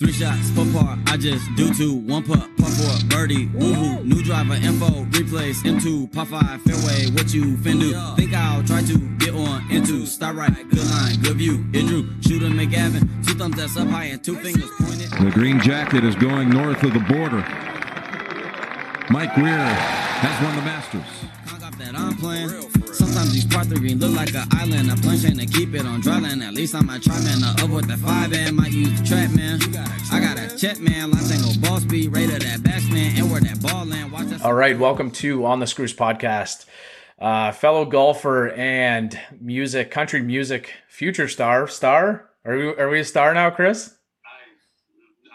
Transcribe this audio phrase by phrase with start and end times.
[0.00, 1.92] Three shots, four par, I just do two.
[1.92, 4.02] One putt, par four, birdie, woohoo.
[4.02, 7.92] New driver, info, replace, M2, par five, fairway, what you fin do?
[8.16, 11.66] Think I'll try to get on into, start right, good line, good view.
[11.74, 15.10] It drew, shooter McGavin, two thumbs that's up high and two fingers pointed.
[15.22, 17.44] The green jacket is going north of the border.
[19.10, 21.30] Mike Weir has won the Masters.
[23.20, 23.28] Conk off that I'm playing.
[23.28, 24.90] Sometimes these par three look like an island.
[24.90, 26.42] A plane trying to keep it on dry land.
[26.42, 27.42] At least I might try, man.
[27.42, 29.60] Uh, up with the five and might use the trap, man.
[30.12, 31.10] I got a check, man.
[31.10, 34.12] Line tango ball speed, rated that batsman, and where that ball land.
[34.12, 34.42] Watch that.
[34.42, 36.66] All right, welcome to On the Screws podcast.
[37.18, 41.68] Uh, fellow golfer and music, country music future star.
[41.68, 42.30] Star?
[42.46, 43.94] Are we, are we a star now, Chris?
[44.24, 44.28] I,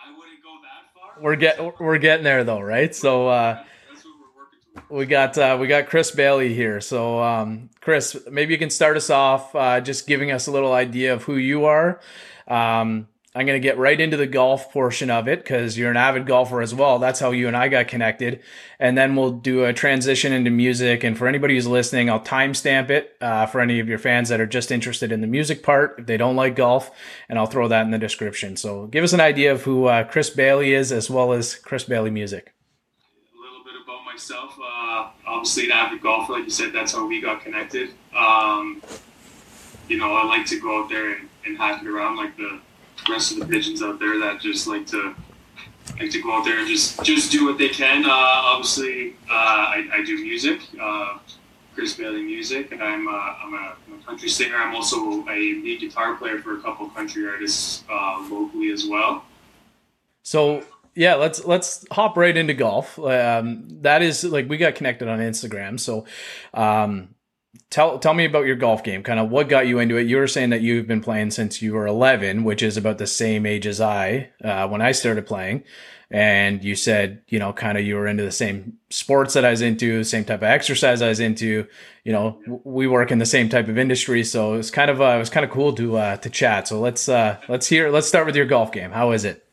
[0.09, 1.23] I wouldn't go that far.
[1.23, 2.95] We're get we're getting there though, right?
[2.95, 4.74] So uh, That's what we're working towards.
[4.89, 6.79] We got uh, we got Chris Baillie here.
[6.79, 10.73] So um, Chris, maybe you can start us off, uh, just giving us a little
[10.73, 11.99] idea of who you are.
[12.47, 13.07] Um,
[13.37, 16.61] I'm gonna get right into the golf portion of it because you're an avid golfer
[16.61, 16.99] as well.
[16.99, 18.41] That's how you and I got connected,
[18.79, 21.03] and then we'll do a transition into music.
[21.03, 24.39] And for anybody who's listening, I'll timestamp it uh, for any of your fans that
[24.39, 26.91] are just interested in the music part if they don't like golf,
[27.27, 28.55] and I'll throw that in the description.
[28.55, 31.83] So give us an idea of who uh, Chris Baillie is as well as Chris
[31.83, 32.53] Baillie music.
[33.33, 34.57] A little bit about myself.
[34.57, 37.89] Uh, obviously, an avid golfer, like you said, that's how we got connected.
[38.15, 38.81] Um,
[39.89, 42.61] you know, I like to go out there and, and hack it around like the
[43.09, 45.13] rest of the pigeons out there that just like to
[45.99, 48.05] like to go out there and just just do what they can.
[48.05, 51.17] Uh, obviously, uh, I, I do music, uh,
[51.73, 54.55] Chris Baillie music, and I'm, uh, I'm, a, I'm a country singer.
[54.55, 59.25] I'm also a lead guitar player for a couple country artists uh, locally as well.
[60.23, 60.63] So
[60.95, 62.97] yeah, let's let's hop right into golf.
[62.97, 65.79] Um, that is like we got connected on Instagram.
[65.79, 66.05] So
[66.53, 67.15] um,
[67.69, 69.03] tell tell me about your golf game.
[69.03, 70.07] Kind of what got you into it.
[70.07, 73.07] You were saying that you've been playing since you were 11, which is about the
[73.07, 75.63] same age as I uh, when I started playing.
[76.11, 79.49] And you said, you know, kind of you were into the same sports that I
[79.49, 81.67] was into, same type of exercise I was into.
[82.03, 85.15] You know, we work in the same type of industry, so it's kind of uh,
[85.15, 86.69] it was kind of cool to uh, to chat.
[86.69, 87.89] So let's uh, let's hear.
[87.89, 88.91] Let's start with your golf game.
[88.91, 89.44] How is it?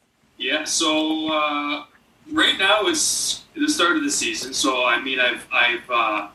[0.42, 1.84] Yeah, so uh,
[2.32, 4.52] right now it's the start of the season.
[4.52, 6.28] So I mean, I've I've uh,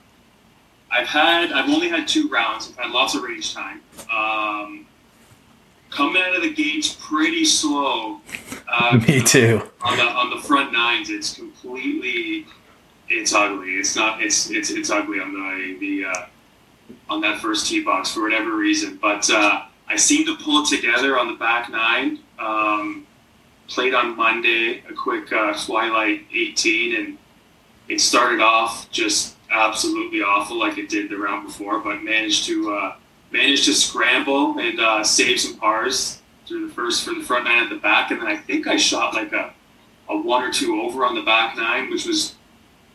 [0.89, 2.69] I've had I've only had two rounds.
[2.69, 3.81] I've had lots of range time.
[4.09, 4.87] Um,
[5.89, 8.21] coming out of the gates pretty slow.
[8.71, 9.69] Uh, Me too.
[9.81, 12.45] On the on the front nines, it's completely
[13.09, 13.71] it's ugly.
[13.71, 16.25] It's not it's it's it's ugly on the the uh,
[17.09, 18.99] on that first tee box for whatever reason.
[19.01, 22.19] But uh, I seem to pull it together on the back nine.
[22.39, 23.06] Um,
[23.67, 27.17] played on Monday a quick uh, Twilight 18, and
[27.87, 32.73] it started off just absolutely awful like it did the round before, but managed to
[32.73, 32.95] uh,
[33.31, 37.63] managed to scramble and uh, save some pars through the first for the front nine
[37.63, 39.53] at the back, and then I think I shot like a,
[40.09, 42.35] a one or two over on the back nine, which was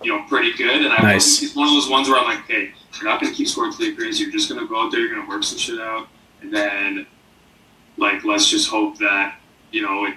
[0.02, 0.82] you know pretty good.
[0.84, 1.42] And I Nice.
[1.42, 3.72] it's one of those ones where I'm like, hey, you're not going to keep scoring
[3.72, 4.20] three greens.
[4.20, 5.00] You're just going to go out there.
[5.00, 6.08] You're going to work some shit out,
[6.40, 7.06] and then
[7.98, 9.36] like let's just hope that
[9.70, 10.14] you know it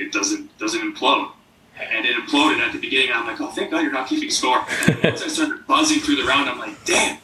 [0.00, 1.32] it doesn't doesn't implode.
[1.78, 3.10] And it imploded at the beginning.
[3.12, 4.62] I'm like, oh, thank God you're not keeping score.
[4.86, 7.18] And once I started buzzing through the round, I'm like, damn,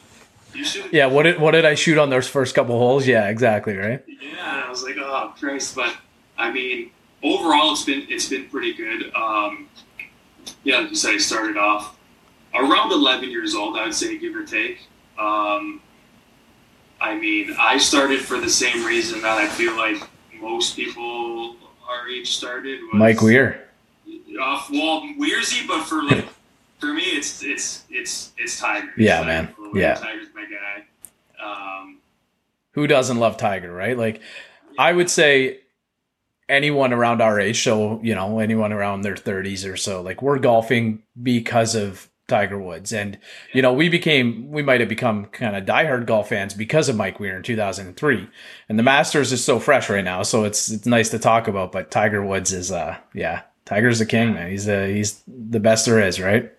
[0.53, 0.91] you should.
[0.91, 3.05] Yeah, what did what did I shoot on those first couple holes?
[3.05, 4.03] Yeah, exactly, right?
[4.07, 5.75] Yeah, I was like, oh Christ!
[5.75, 5.95] But
[6.37, 6.91] I mean,
[7.23, 9.13] overall, it's been it's been pretty good.
[9.13, 9.69] Um,
[10.63, 11.97] yeah, like you said, I started off
[12.53, 14.79] around 11 years old, I would say, give or take.
[15.17, 15.81] Um,
[16.99, 19.97] I mean, I started for the same reason that I feel like
[20.39, 21.55] most people
[21.87, 22.81] our age started.
[22.81, 23.63] Was, Mike Weir.
[24.41, 26.25] Off wall Weirsy, but for like
[26.79, 28.91] for me, it's it's it's it's Tiger.
[28.97, 29.53] Yeah, man.
[29.73, 29.95] Yeah.
[29.95, 30.83] Tiger's my guy.
[31.43, 31.99] Um,
[32.71, 33.97] Who doesn't love Tiger, right?
[33.97, 34.21] Like
[34.77, 35.59] I would say
[36.49, 40.39] anyone around our age, so you know, anyone around their 30s or so, like we're
[40.39, 42.91] golfing because of Tiger Woods.
[42.93, 43.17] And
[43.53, 46.95] you know, we became we might have become kind of diehard golf fans because of
[46.95, 48.27] Mike Weir in 2003.
[48.69, 51.71] And the Masters is so fresh right now, so it's it's nice to talk about,
[51.71, 54.49] but Tiger Woods is uh yeah, Tiger's the king, man.
[54.49, 56.51] He's the he's the best there is, right?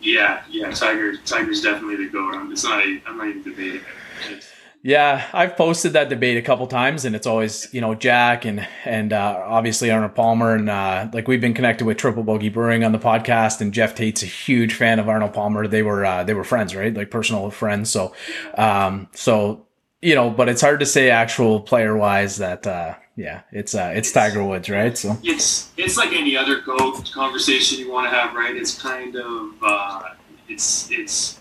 [0.00, 1.16] Yeah, yeah, Tiger.
[1.16, 2.34] Tiger's definitely the goat.
[2.34, 2.82] I'm- It's not.
[3.06, 4.30] I'm not even debating it.
[4.30, 4.50] It's-
[4.86, 8.68] Yeah, I've posted that debate a couple times, and it's always you know Jack and
[8.84, 12.84] and uh, obviously Arnold Palmer, and uh, like we've been connected with Triple Bogey Brewing
[12.84, 15.66] on the podcast, and Jeff Tate's a huge fan of Arnold Palmer.
[15.66, 16.92] They were uh, they were friends, right?
[16.92, 17.88] Like personal friends.
[17.88, 18.14] So,
[18.58, 19.66] um, so
[20.02, 23.90] you know, but it's hard to say actual player wise that uh, yeah, it's uh,
[23.96, 24.98] it's Tiger Woods, right?
[24.98, 28.54] So It's it's like any other goat conversation you want to have, right?
[28.54, 30.02] It's kind of uh,
[30.46, 31.40] it's it's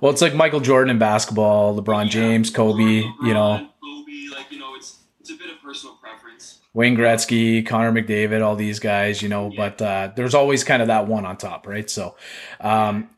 [0.00, 3.68] well, it's like Michael Jordan in basketball, LeBron James, Kobe, LeBron, you know.
[3.82, 6.60] Kobe, like you know, it's it's a bit of personal preference.
[6.74, 10.88] Wayne Gretzky, Connor McDavid, all these guys, you know, but uh, there's always kind of
[10.88, 11.88] that one on top, right?
[11.88, 12.16] So,
[12.60, 13.10] um,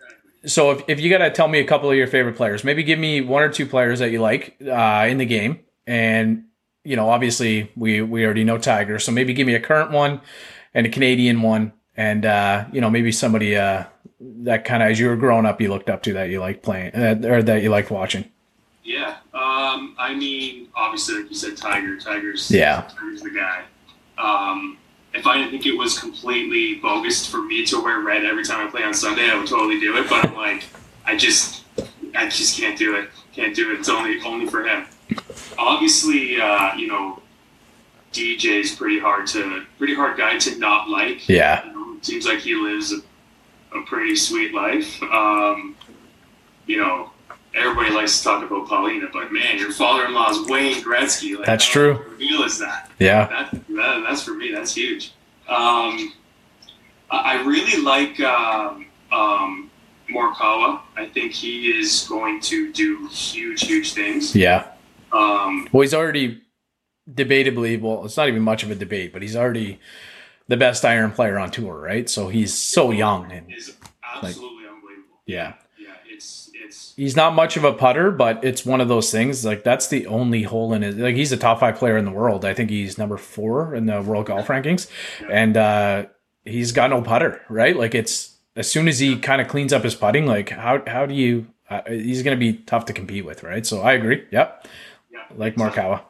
[0.44, 2.82] so if, if you got to tell me a couple of your favorite players, maybe
[2.82, 5.60] give me one or two players that you like uh, in the game.
[5.86, 6.44] And,
[6.84, 8.98] you know, obviously we, we already know Tiger.
[8.98, 10.20] So maybe give me a current one
[10.74, 11.72] and a Canadian one.
[11.96, 13.84] And, uh, you know, maybe somebody uh,
[14.42, 16.62] that kind of, as you were growing up, you looked up to that you like
[16.62, 18.30] playing uh, or that you liked watching.
[18.84, 19.16] Yeah.
[19.34, 21.96] Um, I mean, obviously, like you said, Tiger.
[21.98, 22.88] Tiger's Yeah.
[22.88, 23.64] Tiger's the guy.
[24.18, 24.78] Um,
[25.12, 28.66] if I didn't think it was completely bogus for me to wear red every time
[28.66, 30.08] I play on Sunday, I would totally do it.
[30.08, 30.64] But I'm like,
[31.04, 31.64] I just,
[32.14, 33.10] I just can't do it.
[33.32, 33.80] Can't do it.
[33.80, 34.86] It's only only for him.
[35.58, 37.20] Obviously, uh, you know,
[38.12, 41.28] DJ's pretty hard to pretty hard guy to not like.
[41.28, 41.66] Yeah.
[41.66, 42.98] You know, it seems like he lives a,
[43.76, 45.02] a pretty sweet life.
[45.02, 45.76] Um,
[46.66, 47.10] you know,
[47.54, 51.36] everybody likes to talk about Paulina, but man, your father-in-law is Wayne Gretzky.
[51.36, 52.04] Like, That's true.
[52.18, 52.90] Real is that?
[52.98, 53.26] Yeah.
[53.28, 54.04] That, that?
[54.06, 54.52] That's for me.
[54.52, 55.12] That's huge.
[55.48, 56.12] Um,
[57.10, 59.70] I really like um, um,
[60.10, 60.80] Morikawa.
[60.96, 64.34] I think he is going to do huge, huge things.
[64.34, 64.66] Yeah.
[65.12, 66.42] Um, Well, he's already
[67.08, 69.78] debatably, well, it's not even much of a debate, but he's already
[70.48, 72.08] the best iron player on tour, right?
[72.08, 73.74] So he's so young and is
[74.14, 75.20] absolutely unbelievable.
[75.26, 75.54] yeah.
[75.78, 79.44] Yeah, it's it's He's not much of a putter, but it's one of those things
[79.44, 82.10] like that's the only hole in his like he's a top 5 player in the
[82.10, 82.44] world.
[82.44, 84.90] I think he's number 4 in the world golf rankings
[85.30, 86.06] and uh
[86.44, 87.76] he's got no putter, right?
[87.76, 91.06] Like it's as soon as he kind of cleans up his putting, like how how
[91.06, 93.66] do you uh, he's going to be tough to compete with, right?
[93.66, 94.24] So I agree.
[94.30, 94.68] Yep.
[95.12, 95.18] yeah.
[95.34, 96.02] Like Morikawa.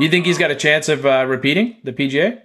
[0.00, 2.40] You think he's got a chance of uh, repeating the PGA?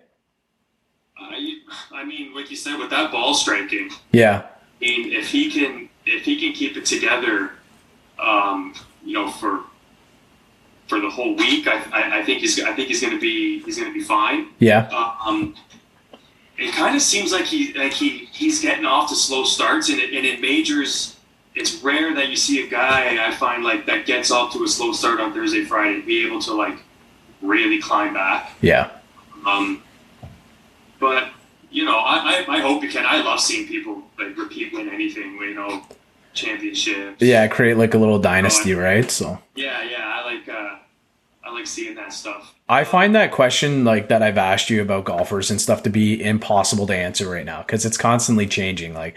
[1.92, 4.48] I, mean, like you said, with that ball striking, Yeah.
[4.82, 7.52] I mean, if he can if he can keep it together,
[8.18, 8.74] um,
[9.04, 9.62] you know, for
[10.88, 13.60] for the whole week, I, I, I think he's I think he's going to be
[13.60, 14.48] he's going to be fine.
[14.60, 14.88] Yeah.
[15.26, 15.56] Um,
[16.58, 20.00] it kind of seems like he like he he's getting off to slow starts, and,
[20.00, 21.18] it, and in majors,
[21.56, 24.68] it's rare that you see a guy I find like that gets off to a
[24.68, 26.78] slow start on Thursday, Friday, be able to like
[27.42, 28.52] really climb back.
[28.62, 28.92] Yeah.
[29.46, 29.84] Um,
[31.00, 31.32] but
[31.72, 33.06] you know, I, I, I hope you can.
[33.06, 35.38] I love seeing people like repeat win anything.
[35.42, 35.84] You know,
[36.34, 37.22] championships.
[37.22, 39.10] Yeah, create like a little dynasty, right?
[39.10, 40.22] So Yeah, yeah.
[40.22, 40.76] I like uh,
[41.44, 42.54] I like seeing that stuff.
[42.68, 46.22] I find that question like that I've asked you about golfers and stuff to be
[46.24, 48.94] impossible to answer right now because it's constantly changing.
[48.94, 49.16] Like,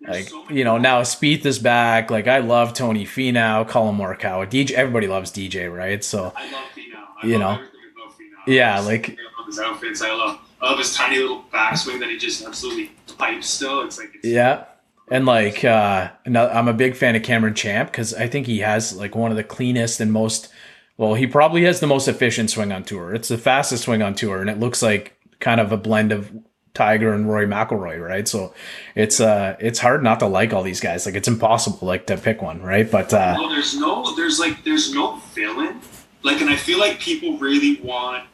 [0.00, 2.10] like so you know now Spieth is back.
[2.10, 4.72] Like I love Tony Finau, Collin Morikawa, DJ.
[4.72, 6.02] Everybody loves DJ, right?
[6.02, 7.04] So I love Finau.
[7.22, 7.50] I You love know.
[7.52, 8.52] everything about Finau.
[8.54, 10.02] Yeah, like- I love his outfits.
[10.02, 13.48] I love Love his tiny little backswing that he just absolutely pipes.
[13.48, 14.64] Still, it's like it's, yeah.
[15.10, 18.94] And like, uh, I'm a big fan of Cameron Champ because I think he has
[18.96, 20.48] like one of the cleanest and most,
[20.96, 23.14] well, he probably has the most efficient swing on tour.
[23.14, 26.30] It's the fastest swing on tour, and it looks like kind of a blend of
[26.74, 28.28] Tiger and Rory McIlroy, right?
[28.28, 28.54] So
[28.94, 31.06] it's uh, it's hard not to like all these guys.
[31.06, 32.88] Like it's impossible like to pick one, right?
[32.88, 35.80] But uh, No, there's no, there's like, there's no villain.
[36.22, 38.26] Like, and I feel like people really want,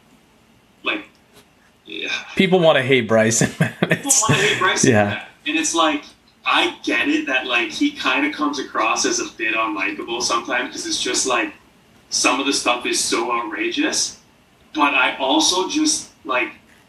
[0.82, 1.08] like,
[1.86, 3.50] yeah, people want to hate Bryson.
[3.60, 3.74] man.
[3.80, 4.90] people want to hate Bryson.
[4.90, 5.24] yeah.
[5.46, 6.04] And it's like,
[6.44, 10.68] I get it that like he kind of comes across as a bit unlikable sometimes
[10.68, 11.52] because it's just like
[12.10, 14.20] some of the stuff is so outrageous.
[14.74, 16.48] But I also just like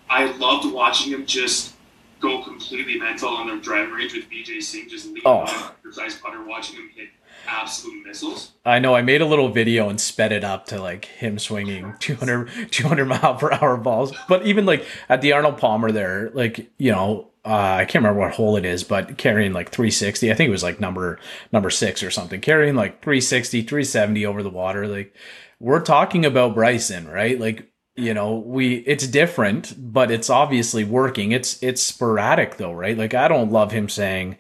[0.10, 1.74] I loved watching him just
[2.20, 5.40] go completely mental on the driving range with Vijay Singh, just leaving Oh.
[5.40, 7.10] on a precise putter, watching him hit
[7.48, 8.52] absolute missiles.
[8.66, 11.96] I know I made a little video and sped it up to like him swinging
[12.00, 14.14] 200, 200 mile per hour balls.
[14.28, 18.20] But even like at the Arnold Palmer there, like, you know, uh, I can't remember
[18.20, 21.18] what hole it is, but carrying like 360, I think it was like number,
[21.52, 24.86] number six or something, carrying like 360, 370 over the water.
[24.88, 25.16] Like
[25.60, 27.40] we're talking about Bryson, right?
[27.40, 31.32] Like, you know, we, it's different, but it's obviously working.
[31.32, 32.98] It's, it's sporadic though, right?
[32.98, 34.38] Like I don't love him saying,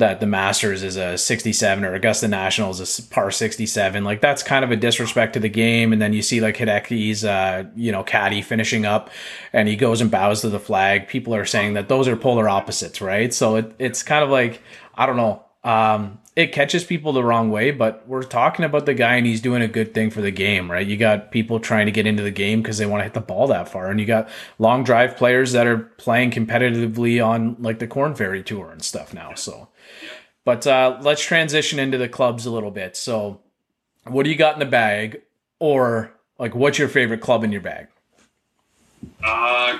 [0.00, 4.04] that the Masters is a 67 or Augusta National is a par 67.
[4.04, 5.92] Like that's kind of a disrespect to the game.
[5.92, 9.10] And then you see like Hideki's, uh, you know, caddy finishing up
[9.52, 11.08] and he goes and bows to the flag.
[11.08, 13.32] People are saying that those are polar opposites, right?
[13.32, 14.62] So it, it's kind of like,
[14.94, 15.44] I don't know.
[15.62, 19.40] Um, it catches people the wrong way, but we're talking about the guy and he's
[19.40, 20.86] doing a good thing for the game, right?
[20.86, 23.20] You got people trying to get into the game because they want to hit the
[23.20, 23.90] ball that far.
[23.90, 24.28] And you got
[24.58, 29.12] long drive players that are playing competitively on like the Korn Ferry Tour and stuff
[29.12, 29.34] now.
[29.34, 29.68] So,
[30.44, 32.96] but uh, let's transition into the clubs a little bit.
[32.96, 33.40] So,
[34.04, 35.22] what do you got in the bag,
[35.58, 37.88] or like what's your favorite club in your bag?
[39.24, 39.78] Uh,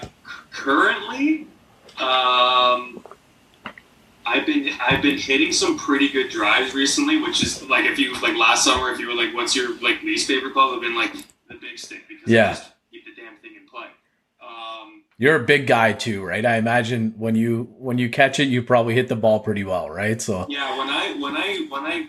[0.53, 1.47] currently,
[1.99, 3.05] um,
[4.27, 8.13] I've been I've been hitting some pretty good drives recently, which is like if you
[8.21, 10.95] like last summer, if you were like, "What's your like least favorite club?" I've been
[10.95, 11.13] like
[11.49, 12.51] the big stick because Yeah.
[12.51, 13.87] I just keep the damn thing in play.
[14.41, 16.47] Um, You're a big guy too, right?
[16.47, 19.91] I imagine when you when you catch it, you probably hit the ball pretty well,
[19.91, 20.21] right?
[20.21, 22.09] So yeah, when I when I when I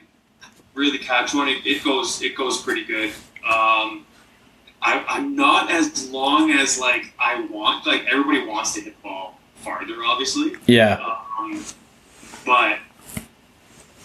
[0.75, 3.10] really catch one, it, it goes it goes pretty good.
[3.46, 4.06] Um,
[4.82, 7.86] I, I'm not as long as like I want.
[7.86, 10.53] Like everybody wants to hit the ball farther, obviously.
[10.68, 10.98] yeah,
[11.38, 11.65] Um,
[12.46, 12.80] but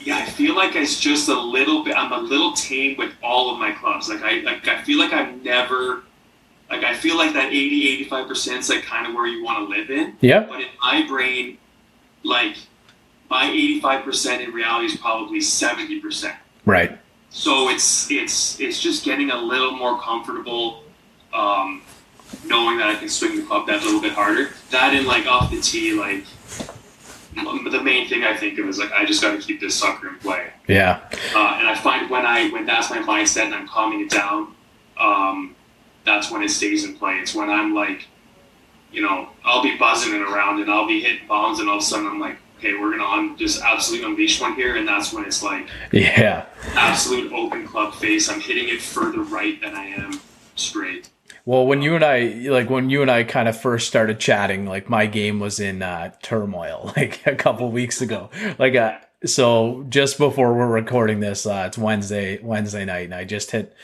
[0.01, 1.97] yeah, I feel like it's just a little bit.
[1.97, 4.09] I'm a little tame with all of my clubs.
[4.09, 6.03] Like I like I feel like I've never.
[6.71, 9.69] Like I feel like that 80, 85 percent is like kind of where you want
[9.69, 10.17] to live in.
[10.21, 11.59] yeah, But in my brain,
[12.25, 12.57] like
[13.31, 16.37] my 85 percent in reality is probably 70 percent.
[16.65, 16.99] right.
[17.31, 20.85] So it's it's it's just getting a little more comfortable,
[21.35, 21.83] um,
[22.47, 24.51] knowing that I can swing the club that little bit harder.
[24.71, 26.25] That and like off the tee, like
[27.35, 30.09] the main thing I think of is like I just got to keep this sucker
[30.09, 30.47] in play.
[30.67, 31.01] Yeah,
[31.35, 34.55] Uh, and I find when I when that's my mindset and I'm calming it down,
[34.99, 35.56] um,
[36.07, 37.17] that's when it stays in play.
[37.17, 38.07] It's when I'm like,
[38.91, 41.83] you know, I'll be buzzing it around and I'll be hitting bombs, and all of
[41.83, 45.13] a sudden I'm like, okay, we're gonna un- just absolutely unleash one here, and that's
[45.13, 46.47] when it's like yeah.
[46.75, 48.31] absolute open club face.
[48.31, 50.21] I'm hitting it further right than I am
[50.55, 51.11] straight.
[51.45, 54.67] Well, when you and I like when you and I kind of first started chatting,
[54.67, 58.31] like my game was in uh, turmoil like a couple weeks ago.
[58.59, 63.25] Like uh, so just before we're recording this, uh, it's Wednesday Wednesday night, and I
[63.25, 63.75] just hit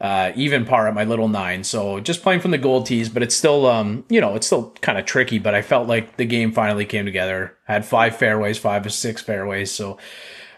[0.00, 1.62] uh, even par at my little nine.
[1.62, 4.70] So just playing from the gold tees, but it's still um you know it's still
[4.80, 5.38] kind of tricky.
[5.38, 7.56] But I felt like the game finally came together.
[7.64, 9.98] Had five fairways, five or six fairways, so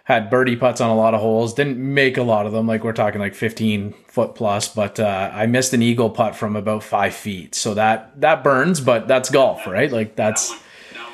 [0.04, 1.54] had birdie putts on a lot of holes.
[1.54, 2.66] Didn't make a lot of them.
[2.66, 6.56] Like we're talking like 15 foot plus, but uh, I missed an eagle putt from
[6.56, 7.54] about five feet.
[7.54, 9.90] So that that burns, but that's golf, right?
[9.90, 10.58] Like that's that,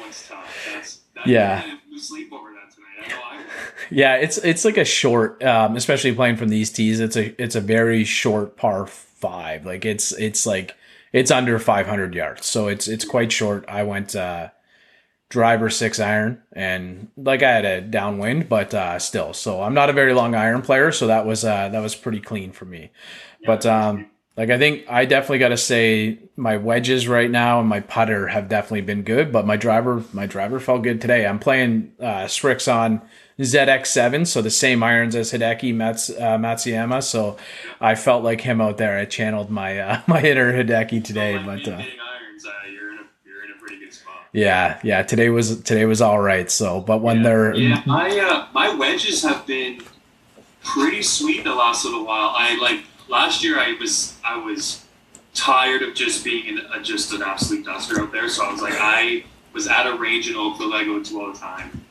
[0.01, 0.75] one, that.
[0.75, 1.67] That's that, Yeah.
[1.67, 2.89] You can sleep over that tonight.
[3.05, 3.45] I know I will.
[3.91, 4.17] Yeah.
[4.17, 7.01] It's it's like a short, um, especially playing from these tees.
[7.01, 9.65] It's a it's a very short par five.
[9.67, 10.75] Like it's it's like
[11.13, 13.65] it's under 500 yards, so it's it's quite short.
[13.69, 14.15] I went.
[14.17, 14.49] uh
[15.31, 19.35] driver six iron and like I had a downwind, but uh still.
[19.35, 22.21] So I'm not a very long iron player, so that was uh that was pretty
[22.21, 22.91] clean for me.
[23.45, 27.69] But um like I think I definitely got to say my wedges right now and
[27.69, 31.27] my putter have definitely been good, but my driver my driver felt good today.
[31.27, 33.03] I'm playing uh Srixon
[33.45, 37.03] ZX7, so the same irons as Hideki Mats, uh, Matsuyama.
[37.03, 37.37] So
[37.81, 38.99] I felt like him out there.
[38.99, 42.99] I channeled my uh, my inner Hideki today, Like but uh, irons, uh, you're in
[42.99, 44.27] a you're in a pretty good spot.
[44.33, 45.03] yeah, yeah.
[45.03, 46.51] Today was today was all right.
[46.51, 49.83] So, but when they're Yeah, my uh, my wedges have been
[50.65, 52.33] pretty sweet the last little while.
[52.37, 53.59] I like last year.
[53.59, 54.85] I was I was
[55.35, 58.29] tired of just being an, uh, just an absolute duster out there.
[58.29, 61.33] So I was like, I was at a range in Oakville I go to all
[61.33, 61.85] the time,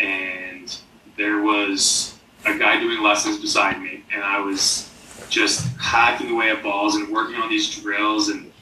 [0.00, 0.76] and
[1.16, 4.90] there was a guy doing lessons beside me, and I was
[5.28, 8.52] just hacking away at balls and working on these drills, and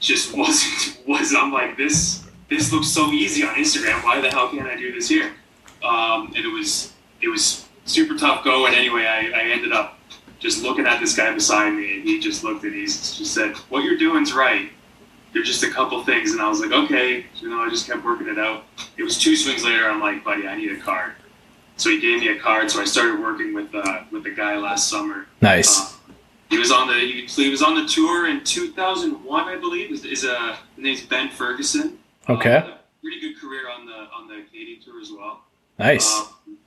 [0.00, 2.22] just wasn't was I'm like this.
[2.48, 4.04] This looks so easy on Instagram.
[4.04, 5.32] Why the hell can't I do this here?
[5.82, 8.66] Um, and it was it was super tough go.
[8.66, 9.98] And anyway, I, I ended up
[10.38, 13.56] just looking at this guy beside me, and he just looked and he just said,
[13.70, 14.70] "What you're doing's right.
[15.34, 18.02] There's just a couple things." And I was like, "Okay." You know, I just kept
[18.04, 18.64] working it out.
[18.96, 19.90] It was two swings later.
[19.90, 21.12] I'm like, "Buddy, I need a card."
[21.76, 22.70] So he gave me a card.
[22.70, 25.26] So I started working with uh, with the guy last summer.
[25.42, 25.78] nice.
[25.78, 25.90] Uh,
[26.50, 29.90] he was on the he, he was on the tour in 2001, I believe.
[29.90, 31.98] Is, is uh, his name's Ben Ferguson.
[32.28, 32.56] Okay.
[32.56, 35.42] Uh, pretty good career on the on the Canadian tour as well.
[35.78, 36.20] Nice.
[36.20, 36.58] Um,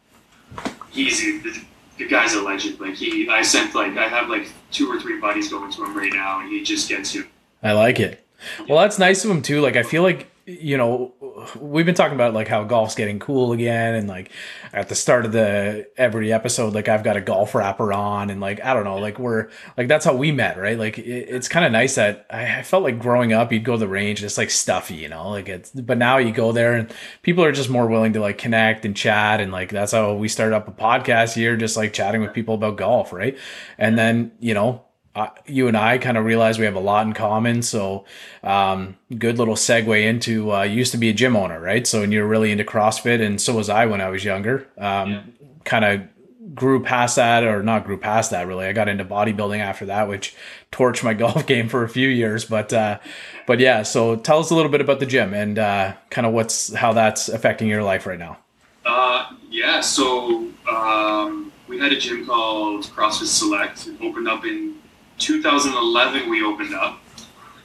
[0.92, 1.64] he's the,
[1.98, 2.80] the guy's a legend.
[2.80, 5.98] Like he, I sent like I have like two or three buddies going to him
[5.98, 7.26] right now, and he just gets you.
[7.64, 8.27] I like it.
[8.68, 9.62] Well, that's nice of him too.
[9.62, 11.14] Like I feel like you know
[11.60, 14.32] we've been talking about like how golf's getting cool again, and like
[14.74, 18.40] at the start of the every episode, like I've got a golf wrapper on, and
[18.40, 20.78] like I don't know, like we're like that's how we met, right?
[20.78, 23.74] Like it, it's kind of nice that I, I felt like growing up, you'd go
[23.74, 25.72] to the range, it's like stuffy, you know, like it's.
[25.72, 28.96] But now you go there, and people are just more willing to like connect and
[28.96, 32.34] chat, and like that's how we started up a podcast here, just like chatting with
[32.34, 33.38] people about golf, right?
[33.78, 34.84] And then you know
[35.18, 37.64] uh, you and I kind of realize we have a lot in common.
[37.64, 38.06] So,
[38.44, 41.88] um, good little segue into uh, you used to be a gym owner, right?
[41.88, 44.68] So, and you're really into CrossFit, and so was I when I was younger.
[44.78, 45.22] Um, Yeah.
[45.64, 48.68] Kind of grew past that, or not grew past that really.
[48.68, 50.36] I got into bodybuilding after that, which
[50.72, 52.46] torched my golf game for a few years.
[52.46, 53.00] But, uh,
[53.48, 53.82] but yeah.
[53.82, 56.94] So, tell us a little bit about the gym and uh, kind of what's how
[56.94, 58.38] that's affecting your life right now.
[58.86, 59.82] Uh, yeah.
[59.82, 63.88] So um, we had a gym called CrossFit Select.
[63.88, 64.77] It opened up in
[65.18, 66.30] 2011.
[66.30, 67.00] We opened up.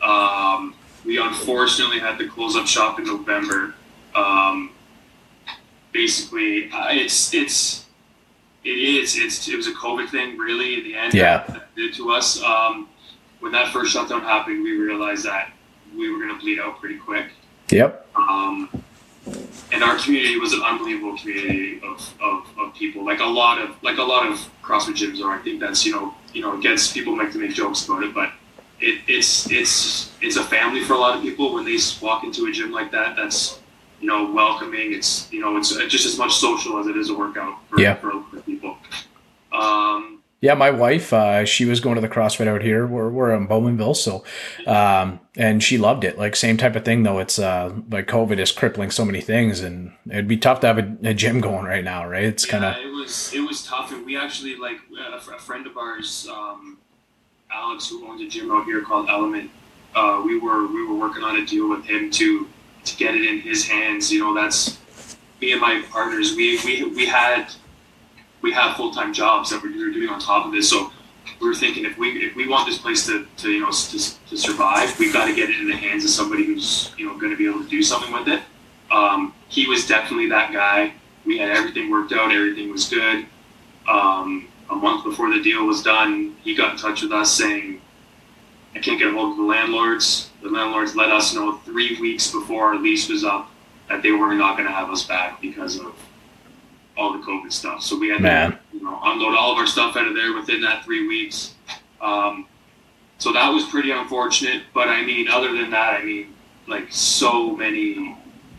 [0.02, 3.74] Um, we unfortunately had to close up shop in November.
[4.14, 4.70] Um,
[5.92, 7.86] basically, uh, it's it's
[8.64, 11.14] it is it's it was a COVID thing really in the end.
[11.14, 11.60] Yeah.
[11.76, 12.42] did to us.
[12.42, 12.88] Um,
[13.40, 15.50] when that first shutdown happened, we realized that
[15.96, 17.26] we were going to bleed out pretty quick.
[17.70, 18.06] Yep.
[18.14, 18.68] Um,
[19.72, 23.04] and our community was an unbelievable community of, of, of people.
[23.04, 25.32] Like a lot of like a lot of CrossFit gyms are.
[25.32, 28.02] I think that's you know you know it gets people like to make jokes about
[28.02, 28.30] it, but
[28.80, 32.46] it, it's it's it's a family for a lot of people when they walk into
[32.46, 33.16] a gym like that.
[33.16, 33.60] That's
[34.00, 34.92] you know welcoming.
[34.92, 37.94] It's you know it's just as much social as it is a workout for, Yeah.
[37.94, 38.76] for a lot of people.
[39.52, 40.11] Um,
[40.42, 42.84] Yeah, my wife, uh, she was going to the CrossFit out here.
[42.84, 44.24] We're, we're in Bowmanville, so
[44.66, 46.18] um, and she loved it.
[46.18, 47.20] Like same type of thing though.
[47.20, 50.78] It's uh, like COVID is crippling so many things, and it'd be tough to have
[50.78, 52.24] a, a gym going right now, right?
[52.24, 55.64] It's kind of it was it was tough, and we actually like a, a friend
[55.64, 56.76] of ours, um,
[57.52, 59.48] Alex, who owns a gym out here called Element.
[59.94, 62.48] Uh, we were we were working on a deal with him to
[62.84, 64.10] to get it in his hands.
[64.10, 64.76] You know, that's
[65.40, 66.34] me and my partners.
[66.34, 67.46] We we we had
[68.42, 70.92] we have full time jobs that we're doing on top of this, so
[71.40, 74.26] we were thinking if we if we want this place to, to you know to,
[74.28, 77.16] to survive, we've got to get it in the hands of somebody who's you know
[77.18, 78.42] going to be able to do something with it.
[78.90, 80.92] Um, he was definitely that guy.
[81.24, 82.32] We had everything worked out.
[82.32, 83.26] Everything was good.
[83.88, 87.80] Um, a month before the deal was done, he got in touch with us saying,
[88.74, 92.32] "I can't get a hold of the landlords." The landlords let us know three weeks
[92.32, 93.48] before our lease was up
[93.88, 95.94] that they were not going to have us back because of
[97.02, 97.82] all the COVID stuff.
[97.82, 98.52] So we had Man.
[98.52, 101.54] to you know, unload all of our stuff out of there within that three weeks.
[102.00, 102.46] Um,
[103.18, 104.62] so that was pretty unfortunate.
[104.72, 106.34] But I mean, other than that, I mean,
[106.66, 108.16] like so many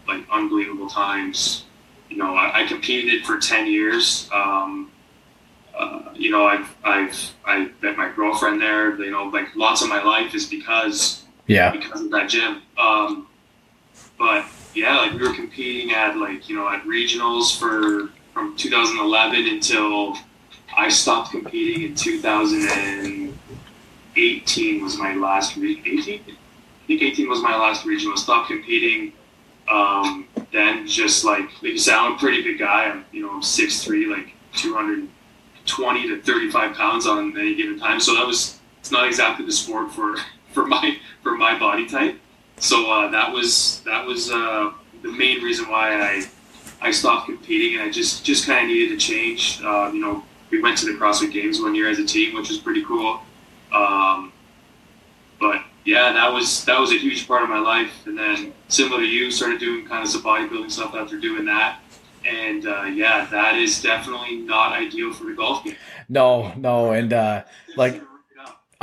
[0.07, 1.65] like unbelievable times.
[2.09, 4.29] You know, I, I competed for ten years.
[4.33, 4.91] Um,
[5.77, 8.95] uh, you know, I've I've I met my girlfriend there.
[9.01, 12.61] You know, like lots of my life is because yeah, because of that gym.
[12.77, 13.27] Um,
[14.17, 19.47] but yeah, like we were competing at like you know at regionals for from 2011
[19.47, 20.17] until
[20.75, 26.19] I stopped competing in 2018 was my last re- 18.
[26.19, 26.23] I
[26.87, 28.17] think 18 was my last regional.
[28.17, 29.13] Stopped competing.
[29.69, 32.85] Um, then just like like you said, I'm a pretty big guy.
[32.85, 38.01] I'm you know I'm 6'3", like 220 to 35 pounds on any given time.
[38.01, 40.15] So that was it's not exactly the sport for
[40.51, 42.19] for my for my body type.
[42.57, 46.25] So uh, that was that was uh, the main reason why I
[46.83, 49.61] I stopped competing, and I just just kind of needed to change.
[49.63, 52.49] Uh, you know, we went to the CrossFit Games one year as a team, which
[52.49, 53.21] was pretty cool.
[53.71, 54.33] Um,
[55.39, 58.05] but yeah, that was that was a huge part of my life.
[58.05, 61.79] And then similar to you, started doing kind of some bodybuilding stuff after doing that.
[62.25, 65.75] And uh, yeah, that is definitely not ideal for the golf game.
[66.09, 67.43] no, no, and uh,
[67.77, 68.01] like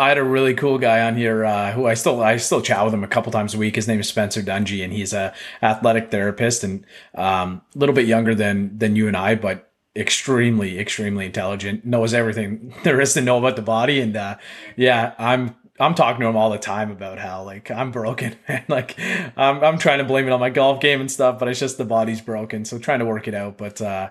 [0.00, 2.82] I had a really cool guy on here uh, who I still I still chat
[2.86, 3.76] with him a couple times a week.
[3.76, 8.06] His name is Spencer Dungy, and he's a athletic therapist and um, a little bit
[8.06, 11.84] younger than than you and I, but extremely extremely intelligent.
[11.84, 14.38] Knows everything there is to know about the body, and uh,
[14.74, 18.64] yeah, I'm I'm talking to him all the time about how like I'm broken, man.
[18.68, 21.60] Like I'm I'm trying to blame it on my golf game and stuff, but it's
[21.60, 22.64] just the body's broken.
[22.64, 23.82] So trying to work it out, but.
[23.82, 24.08] uh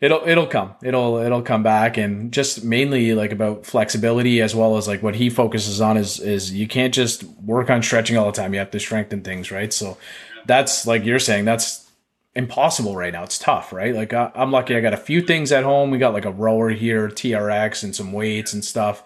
[0.00, 0.74] it'll it'll come.
[0.82, 5.16] It'll it'll come back and just mainly like about flexibility as well as like what
[5.16, 8.52] he focuses on is is you can't just work on stretching all the time.
[8.52, 9.72] You have to strengthen things right?
[9.72, 9.98] So
[10.46, 11.90] that's like you're saying that's
[12.34, 13.24] impossible right now.
[13.24, 13.94] It's tough right?
[13.94, 15.90] Like I, i'm lucky i got a few things at home.
[15.90, 19.02] We got like a rower here trx and some weights and stuff.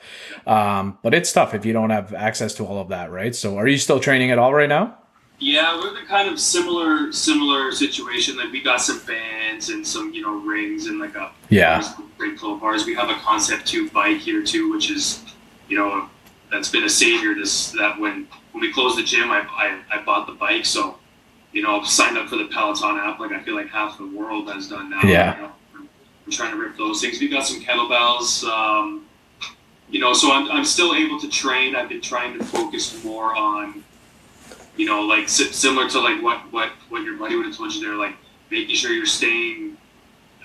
[0.47, 3.35] Um but it's tough if you don't have access to all of that right?
[3.35, 4.99] So are you still training at all right now
[5.43, 8.37] Yeah, we're the kind of similar similar situation.
[8.37, 11.83] Like we got some bands and some you know rings and like a Yeah.
[12.17, 12.87] great club bars.
[12.87, 15.25] We have a concept two bike here too, which is
[15.69, 16.09] you know
[16.53, 17.35] that's been a savior.
[17.35, 20.99] This that when when we closed the gym, I I, I bought the bike, so
[21.53, 23.19] you know I've signed up for the Peloton app.
[23.19, 25.01] Like I feel like half the world has done now.
[25.03, 25.35] Yeah.
[25.37, 25.53] You know,
[26.25, 27.19] I'm trying to rip those things.
[27.19, 28.45] We got some kettlebells.
[28.45, 29.07] Um,
[29.91, 31.75] you know, so I'm, I'm still able to train.
[31.75, 33.83] I've been trying to focus more on
[34.77, 37.73] you know, like si- similar to like what what what your buddy would have told
[37.75, 38.15] you there, like
[38.51, 39.77] making sure you're staying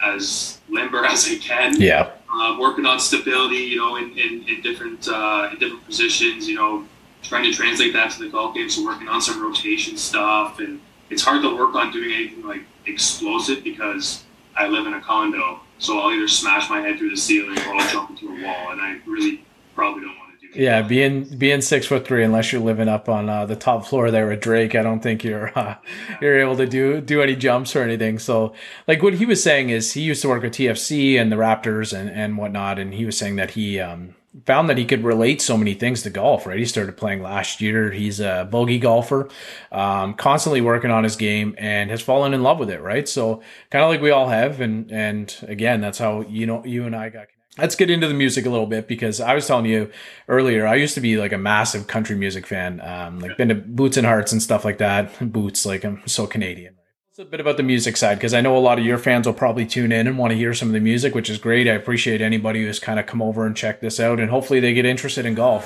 [0.03, 1.79] as limber as you can.
[1.79, 6.47] yeah Uh, working on stability, you know, in, in, in different uh, in different positions,
[6.47, 6.85] you know,
[7.23, 8.69] trying to translate that to the golf game.
[8.69, 12.61] So working on some rotation stuff, and it's hard to work on doing anything like
[12.85, 14.23] explosive because
[14.55, 17.75] I live in a condo, so I'll either smash my head through the ceiling or
[17.75, 20.26] I'll jump into a wall, and I really probably don't want.
[20.53, 24.11] Yeah, being being six foot three, unless you're living up on uh, the top floor
[24.11, 25.75] there with Drake, I don't think you're uh,
[26.21, 28.19] you're able to do do any jumps or anything.
[28.19, 28.53] So,
[28.87, 31.97] like what he was saying is, he used to work with TFC and the Raptors
[31.97, 35.41] and and whatnot, and he was saying that he um, found that he could relate
[35.41, 36.45] so many things to golf.
[36.45, 37.91] Right, he started playing last year.
[37.91, 39.29] He's a bogey golfer,
[39.71, 42.81] um, constantly working on his game, and has fallen in love with it.
[42.81, 46.63] Right, so kind of like we all have, and and again, that's how you know
[46.65, 47.27] you and I got.
[47.57, 49.91] Let's get into the music a little bit because I was telling you
[50.27, 53.55] earlier, I used to be like a massive country music fan, um, like been to
[53.55, 55.11] Boots and Hearts and stuff like that.
[55.31, 56.75] Boots, like I'm so Canadian.
[57.09, 59.25] It's a bit about the music side because I know a lot of your fans
[59.25, 61.67] will probably tune in and want to hear some of the music, which is great.
[61.67, 64.73] I appreciate anybody who's kind of come over and checked this out, and hopefully they
[64.73, 65.65] get interested in golf.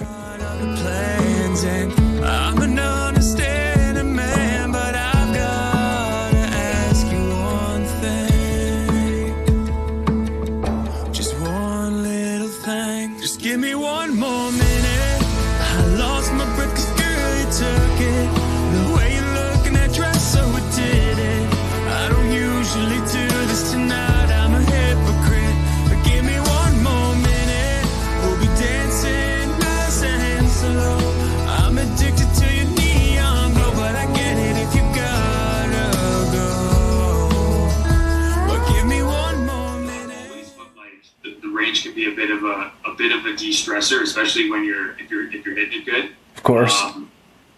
[42.21, 45.55] Bit of a, a bit of a de-stressor, especially when you're if you're if you're
[45.55, 46.05] hitting it good.
[46.37, 47.11] Of course, Um,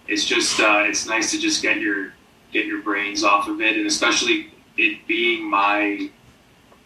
[0.07, 2.13] it's just uh, it's nice to just get your
[2.53, 6.09] get your brains off of it, and especially it being my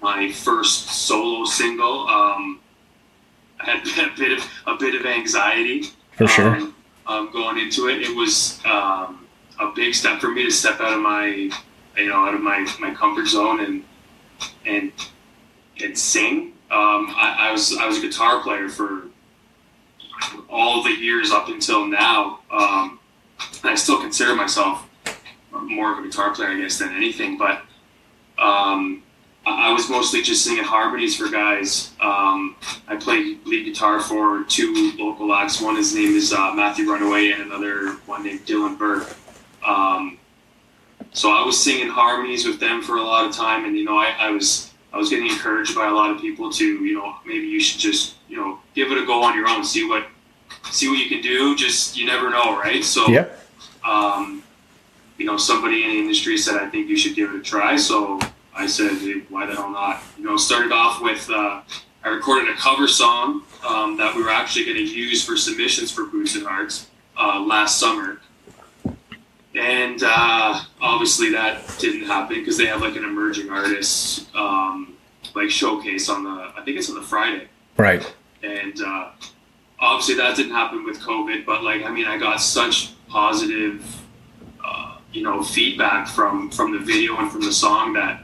[0.01, 2.07] my first solo single.
[2.07, 2.59] Um,
[3.59, 6.55] I had a bit of a bit of anxiety for sure.
[6.55, 8.01] um, um, going into it.
[8.01, 9.27] It was um,
[9.59, 12.59] a big step for me to step out of my, you know, out of my,
[12.79, 13.83] my comfort zone and
[14.65, 14.91] and
[15.83, 16.53] and sing.
[16.69, 19.03] Um, I, I was I was a guitar player for
[20.49, 22.39] all the years up until now.
[22.51, 22.99] Um,
[23.63, 24.87] I still consider myself
[25.51, 27.37] more of a guitar player, I guess, than anything.
[27.37, 27.61] But
[28.37, 29.03] um,
[29.45, 31.91] I I was mostly just singing harmonies for guys.
[32.01, 32.55] Um,
[32.87, 35.61] I played lead guitar for two local acts.
[35.61, 39.15] One his name is uh, Matthew Runaway, and another one named Dylan Burke.
[39.65, 40.17] Um,
[41.13, 43.97] so I was singing harmonies with them for a lot of time, and you know,
[43.97, 47.17] I, I was I was getting encouraged by a lot of people to, you know,
[47.23, 50.07] maybe you should just, you know, give it a go on your own, see what
[50.71, 51.55] see what you can do.
[51.55, 52.83] Just you never know, right?
[52.83, 53.39] So Yep.
[53.85, 54.41] um,
[55.19, 57.75] you know, somebody in the industry said, I think you should give it a try.
[57.75, 58.19] So
[58.55, 60.01] I said, "Hey, why the hell not?
[60.17, 61.61] You know, started off with, uh,
[62.03, 65.91] I recorded a cover song um, that we were actually going to use for submissions
[65.91, 68.19] for Boots and Hearts uh, last summer.
[69.57, 74.95] And uh, obviously that didn't happen because they have like an emerging artists um,
[75.35, 78.13] like showcase on the, I think it's on the Friday Right.
[78.43, 79.09] and uh,
[79.79, 81.45] obviously that didn't happen with COVID.
[81.45, 83.83] But like, I mean, I got such positive,
[84.63, 88.23] uh, you know, feedback from from the video and from the song that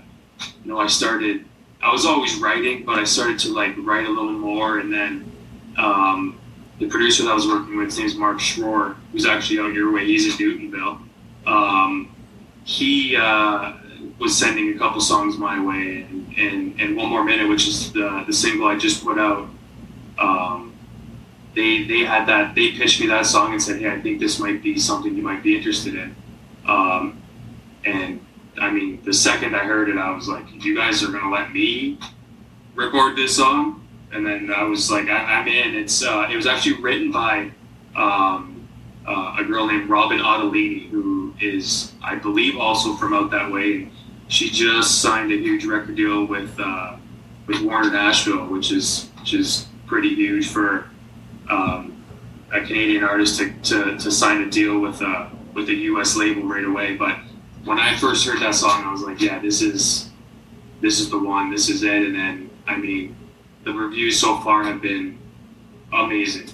[0.63, 1.45] you know I started.
[1.81, 5.29] I was always writing, but I started to like write a little more, and then
[5.77, 6.39] um,
[6.79, 9.91] the producer that I was working with, his name's Mark Schroer, who's actually out your
[9.91, 10.05] way.
[10.05, 10.31] He's in
[10.71, 10.99] Newtonville.
[11.45, 12.15] Um,
[12.63, 13.73] he uh,
[14.19, 17.91] was sending a couple songs my way, and, and, and one more minute, which is
[17.91, 19.49] the, the single I just put out.
[20.17, 20.73] Um,
[21.55, 24.39] they they had that they pitched me that song and said, "Hey, I think this
[24.39, 26.15] might be something you might be interested in."
[26.65, 27.21] Um,
[27.85, 28.25] and
[28.59, 31.53] I mean, the second I heard it, I was like, "You guys are gonna let
[31.53, 31.99] me
[32.75, 36.47] record this song?" And then I was like, I, "I'm in." It's uh, it was
[36.47, 37.51] actually written by
[37.95, 38.52] um,
[39.05, 43.89] uh, a girl named Robyn Ottolini, who is, I believe, also from out that way.
[44.27, 46.95] She just signed a huge record deal with uh,
[47.47, 50.89] with Warner Nashville, which is which is pretty huge for
[51.49, 52.03] um,
[52.51, 56.15] a Canadian artist to, to, to sign a deal with a with a U.S.
[56.15, 56.95] label right away.
[56.95, 57.17] But
[57.65, 60.09] when I first heard that song, I was like, yeah, this is
[60.81, 62.03] this is the one, this is it.
[62.03, 63.15] And then I mean,
[63.63, 65.19] the reviews so far have been
[65.91, 66.49] amazing,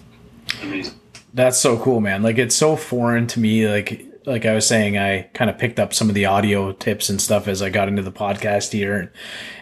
[0.64, 0.96] amazing.
[1.34, 2.24] That's so cool, man.
[2.24, 3.68] Like it's so foreign to me.
[3.68, 7.10] Like like I was saying, I kind of picked up some of the audio tips
[7.10, 9.00] and stuff as I got into the podcast here.
[9.00, 9.10] And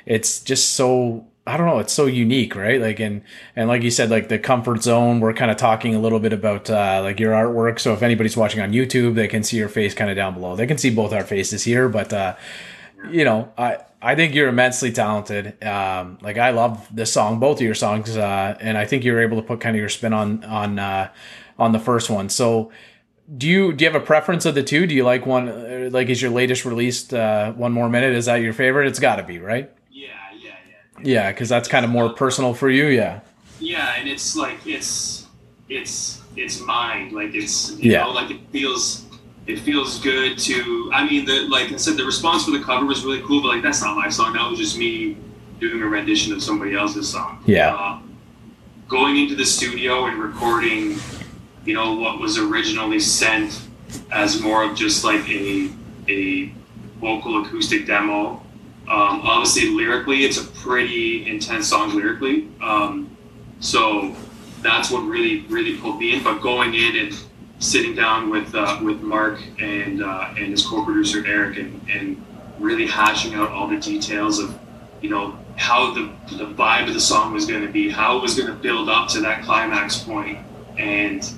[0.06, 2.82] it's just so I don't know, it's so unique, right?
[2.82, 3.22] Like and
[3.56, 6.34] and like you said, like the comfort zone, we're kind of talking a little bit
[6.34, 7.80] about uh like your artwork.
[7.80, 10.56] So if anybody's watching on YouTube, they can see your face kind of down below.
[10.56, 12.36] They can see both our faces here, but uh
[13.12, 15.64] you know, I I think you're immensely talented.
[15.64, 19.22] Um, like I love this song, both of your songs, uh, and I think you're
[19.22, 21.12] able to put kind of your spin on on uh,
[21.60, 22.30] on the first one.
[22.30, 22.72] So,
[23.38, 24.88] do you do you have a preference of the two?
[24.88, 25.50] Do you like one?
[25.50, 28.14] uh, Like, is your latest released uh, one more minute?
[28.14, 28.88] Is that your favorite?
[28.88, 29.70] It's got to be, right?
[29.92, 30.08] Yeah,
[30.42, 31.02] yeah, yeah.
[31.04, 32.86] Yeah, because that's kind of more personal for you.
[32.88, 33.20] Yeah,
[33.60, 35.28] Yeah, and it's like it's
[35.70, 37.14] it's it's mine.
[37.14, 38.04] Like it's you Yeah.
[38.04, 39.04] know, like it feels
[39.46, 42.86] it feels good to I mean the like I said, the response for the cover
[42.86, 44.34] was really cool, but like that's not my song.
[44.34, 45.18] That was just me
[45.60, 47.44] doing a rendition of somebody else's song.
[47.46, 47.76] Yeah.
[47.76, 48.00] Uh,
[48.88, 50.98] going into the studio and recording,
[51.68, 53.62] you know, what was originally sent
[54.12, 55.70] as more of just like a
[56.08, 56.52] a
[57.02, 58.42] vocal acoustic demo
[58.88, 62.48] Um, obviously, lyrically, it's a pretty intense song lyrically.
[62.62, 63.18] Um,
[63.60, 64.16] so
[64.62, 66.24] that's what really really pulled me in.
[66.24, 67.12] But going in and
[67.60, 72.26] sitting down with uh, with Mark and uh, and his co-producer Eric and, and
[72.60, 74.58] really hashing out all the details of
[75.02, 76.04] you know how the
[76.38, 78.88] the vibe of the song was going to be, how it was going to build
[78.88, 80.38] up to that climax point,
[80.78, 81.30] and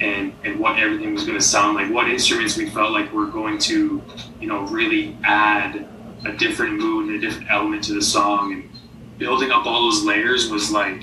[0.00, 3.26] and and what everything was going to sound like, what instruments we felt like were
[3.26, 4.02] going to
[4.40, 5.86] you know really add
[6.24, 8.70] a different mood and a different element to the song, and
[9.18, 11.02] building up all those layers was like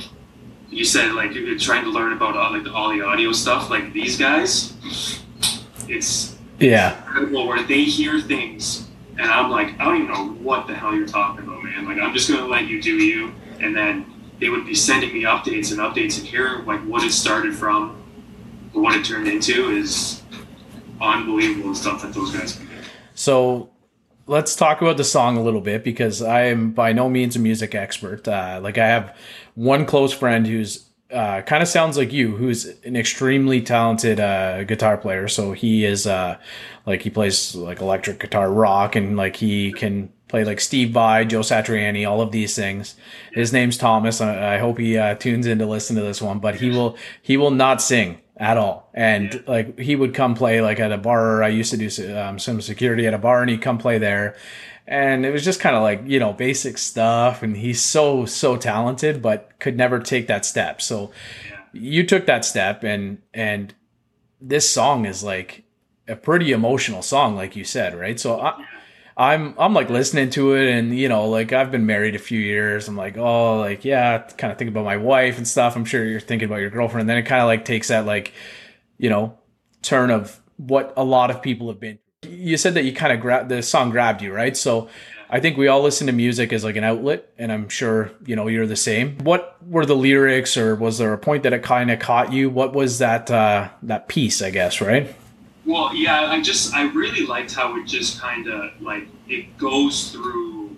[0.70, 3.94] you said like you're trying to learn about all, like all the audio stuff like
[3.94, 4.74] these guys
[5.88, 6.98] it's Yeah.
[7.06, 10.96] incredible where they hear things and i'm like i don't even know what the hell
[10.96, 11.86] you're talking about man.
[11.86, 14.06] Like i'm just gonna let you do you and then
[14.40, 18.03] they would be sending me updates and updates and hearing like what it started from
[18.74, 20.22] what it turned into is
[21.02, 22.74] unbelievable stuff that those guys can do
[23.16, 23.70] So
[24.28, 27.40] let's talk about the song a little bit because I am by no means a
[27.40, 28.28] music expert.
[28.28, 29.16] Uh, like I have
[29.56, 34.64] one close friend who's uh, kind of sounds like you, who's an extremely talented uh,
[34.64, 35.28] guitar player.
[35.28, 36.38] So he is uh,
[36.86, 41.26] like he plays like electric guitar, rock, and like he can play like Steve Vai,
[41.26, 42.96] Joe Satriani, all of these things.
[43.32, 44.22] His name's Thomas.
[44.22, 46.98] I, I hope he uh, tunes in to listen to this one, but he will
[47.22, 48.90] he will not sing at all.
[48.94, 51.42] And like he would come play like at a bar.
[51.42, 54.36] I used to do um, some security at a bar, and he'd come play there.
[54.86, 57.42] And it was just kind of like you know basic stuff.
[57.42, 60.82] And he's so so talented, but could never take that step.
[60.82, 61.12] So
[61.72, 63.74] you took that step, and and
[64.42, 65.64] this song is like
[66.10, 68.20] a pretty emotional song, like you said, right?
[68.20, 68.62] So I,
[69.16, 72.40] I'm I'm like listening to it, and you know, like I've been married a few
[72.40, 72.88] years.
[72.88, 75.76] I'm like, oh, like yeah, kind of think about my wife and stuff.
[75.76, 77.02] I'm sure you're thinking about your girlfriend.
[77.02, 78.34] And then it kind of like takes that like,
[78.98, 79.38] you know,
[79.82, 82.00] turn of what a lot of people have been.
[82.24, 84.56] You said that you kind of grabbed the song grabbed you, right?
[84.58, 84.90] So.
[85.30, 88.36] I think we all listen to music as like an outlet, and I'm sure you
[88.36, 89.18] know you're the same.
[89.20, 92.52] What were the lyrics, or was there a point that it kind of caught you?
[92.52, 94.44] What was that uh, that piece?
[94.44, 95.16] I guess right.
[95.66, 100.12] Well, yeah, I just I really liked how it just kind of like it goes
[100.12, 100.76] through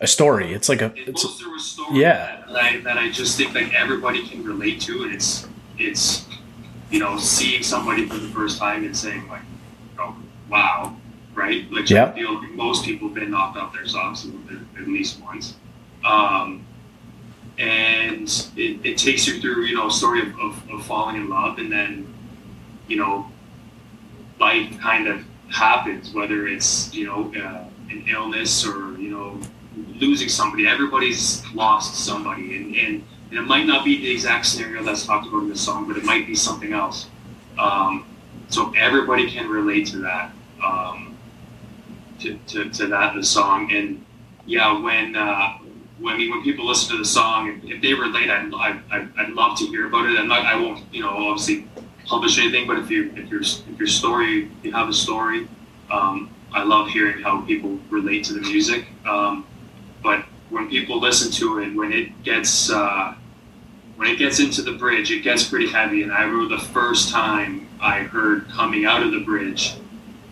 [0.00, 0.52] A story.
[0.52, 0.86] It's like a.
[0.86, 2.44] it It's goes through a story yeah.
[2.46, 5.46] that, that I that I just think like everybody can relate to, and it's
[5.78, 6.26] it's
[6.90, 9.42] you know seeing somebody for the first time and saying like,
[9.98, 10.16] oh
[10.48, 10.96] wow,
[11.34, 11.70] right?
[11.70, 12.08] Like Yep.
[12.08, 15.54] I feel like most people have been knocked off their socks at, at least once.
[16.04, 16.66] Um,
[17.58, 21.28] and it, it takes you through, you know, a story of, of, of falling in
[21.28, 22.12] love and then,
[22.86, 23.30] you know,
[24.38, 29.40] life kind of happens, whether it's, you know, uh, an illness or, you know,
[29.94, 30.66] losing somebody.
[30.66, 32.56] Everybody's lost somebody.
[32.56, 35.56] And, and, and it might not be the exact scenario that's talked about in the
[35.56, 37.06] song, but it might be something else.
[37.58, 38.06] Um,
[38.48, 40.32] so everybody can relate to that,
[40.64, 41.16] um,
[42.20, 43.72] to, to, to that in the song.
[43.72, 44.04] And
[44.46, 45.58] yeah, when, uh,
[45.98, 49.58] when, when people listen to the song, if, if they relate, I'd, I'd, I'd love
[49.58, 50.18] to hear about it.
[50.18, 51.66] I'm not, I won't, you know, obviously
[52.06, 55.48] publish anything, but if you, if your, if your story, you have a story,
[55.90, 58.86] um, I love hearing how people relate to the music.
[59.06, 59.46] Um,
[60.02, 63.14] but when people listen to it, when it gets, uh,
[63.96, 66.02] when it gets into the bridge, it gets pretty heavy.
[66.02, 69.74] And I remember the first time I heard coming out of the bridge,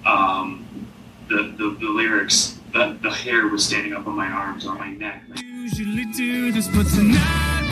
[0.07, 0.67] um,
[1.29, 4.91] the, the, the lyrics, the, the hair was standing up on my arms, on my
[4.91, 5.23] neck.
[5.43, 7.64] Usually do this, but tonight,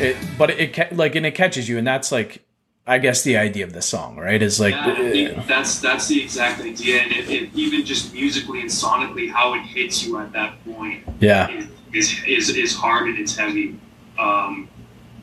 [0.00, 2.42] It, but it like and it catches you, and that's like,
[2.86, 4.40] I guess the idea of the song, right?
[4.40, 8.60] Is like, Yeah, I that's that's the exact idea, and it, it, even just musically
[8.60, 13.08] and sonically, how it hits you at that point yeah, is is, is, is hard
[13.08, 13.78] and it's heavy.
[14.18, 14.68] Um,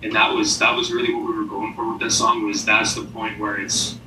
[0.04, 2.46] and that was that was really what we were going for with that song.
[2.46, 3.98] Was that's the point where it's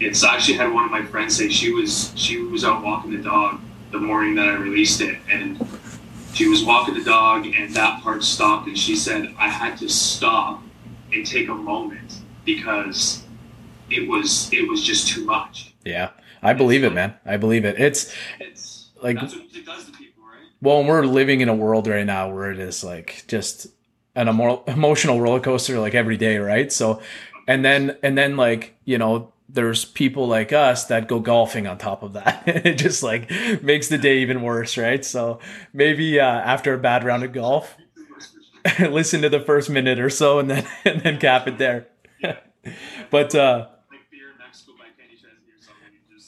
[0.00, 3.12] it's I actually had one of my friends say she was she was out walking
[3.12, 5.58] the dog the morning that I released it, and
[6.32, 9.88] she was walking the dog, and that part stopped, and she said I had to
[9.88, 10.62] stop
[11.12, 13.22] and take a moment because
[13.90, 15.74] it was it was just too much.
[15.84, 16.10] yeah.
[16.40, 17.14] I believe it, man.
[17.26, 17.80] I believe it.
[17.80, 20.46] It's It's Like- that's what does to people, right?
[20.62, 23.66] well, we're living in a world right now where it is like just
[24.14, 26.70] an emo- emotional roller coaster like every day, right?
[26.72, 27.00] So,
[27.48, 31.78] and then and then like you know, there's people like us that go golfing on
[31.78, 32.42] top of that.
[32.46, 33.30] it just like
[33.62, 35.04] makes the day even worse, right?
[35.04, 35.40] So
[35.72, 37.76] maybe uh, after a bad round of golf,
[38.80, 41.86] listen to the first minute or so and then and then cap it there.
[43.10, 43.68] but uh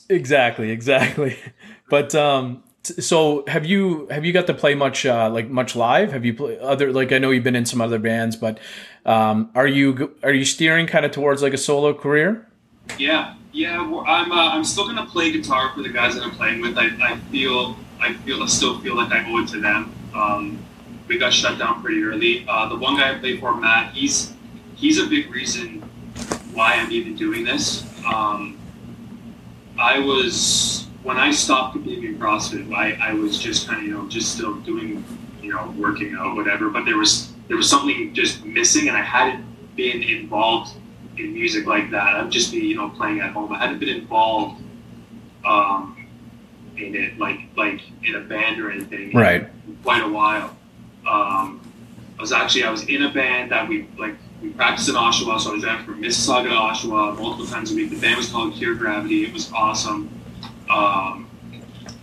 [0.09, 1.37] exactly, exactly.
[1.89, 5.77] But um t- so have you have you got to play much uh like much
[5.77, 6.13] live?
[6.13, 8.59] Have you play other like I know you've been in some other bands, but
[9.05, 12.47] um are you are you steering kind of towards like a solo career?
[12.99, 13.87] Yeah, yeah.
[13.89, 16.77] well, I'm uh, I'm still gonna play guitar for the guys that I'm playing with.
[16.77, 19.95] I, I feel I feel I still feel like I owe it to them.
[20.15, 20.59] Um,
[21.09, 22.45] we got shut down pretty early.
[22.49, 24.33] Uh, the one guy I play for, Matt, he's
[24.77, 25.81] he's a big reason
[26.53, 27.85] why I'm even doing this.
[28.07, 28.59] Um,
[29.79, 33.95] I was when I stopped competing in CrossFit, I, I was just kind of you
[33.95, 35.05] know just still doing
[35.43, 36.69] you know working out whatever.
[36.71, 39.45] But there was there was something just missing, and I hadn't
[39.77, 40.73] been involved
[41.21, 42.17] in music like that.
[42.17, 43.53] I'd just be you know playing at home.
[43.53, 44.63] I hadn't been involved
[45.45, 46.07] um,
[46.77, 49.13] in it like like in a band or anything.
[49.13, 49.43] Right.
[49.67, 50.57] In quite a while.
[51.07, 51.61] Um,
[52.19, 55.39] I was actually I was in a band that we like we practiced in Oshawa,
[55.39, 57.91] so I was driving from Mississauga to Oshawa multiple times a week.
[57.91, 59.25] The band was called Pure Gravity.
[59.25, 60.11] It was awesome.
[60.71, 61.29] Um,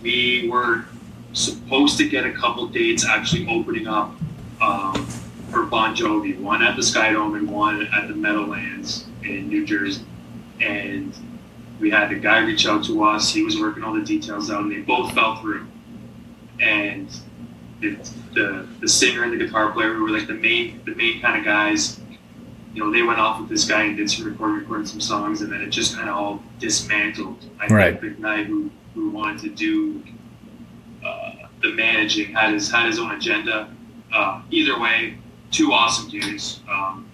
[0.02, 0.84] we were
[1.32, 4.12] supposed to get a couple dates actually opening up
[4.60, 5.06] um,
[5.50, 10.04] for Bon Jovi, one at the Skydome and one at the Meadowlands in New Jersey.
[10.60, 11.14] And
[11.80, 13.32] we had a guy reach out to us.
[13.32, 15.66] He was working all the details out, and they both fell through.
[16.60, 17.08] And
[17.80, 21.20] it, the the singer and the guitar player, who were like the main the main
[21.20, 22.00] kind of guys,
[22.74, 25.40] you know, they went off with this guy and did some recording, recorded some songs,
[25.42, 27.44] and then it just kind of all dismantled.
[27.60, 28.00] I Right.
[28.00, 30.02] think the guy who who wanted to do
[31.06, 33.72] uh, the managing had his had his own agenda.
[34.12, 35.16] Uh, either way,
[35.52, 36.60] two awesome dudes.
[36.68, 37.06] Um,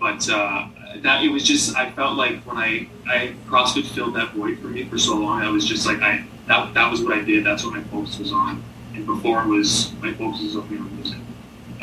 [0.00, 0.68] but uh,
[1.02, 4.68] that it was just I felt like when I I CrossFit filled that void for
[4.68, 5.42] me for so long.
[5.42, 7.44] I was just like I that that was what I did.
[7.44, 8.62] That's what my focus was on.
[8.94, 11.18] And before it was my focus was on on music.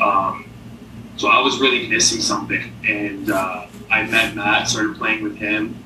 [0.00, 0.48] Um,
[1.16, 5.76] so I was really missing something, and uh, I met Matt, started playing with him,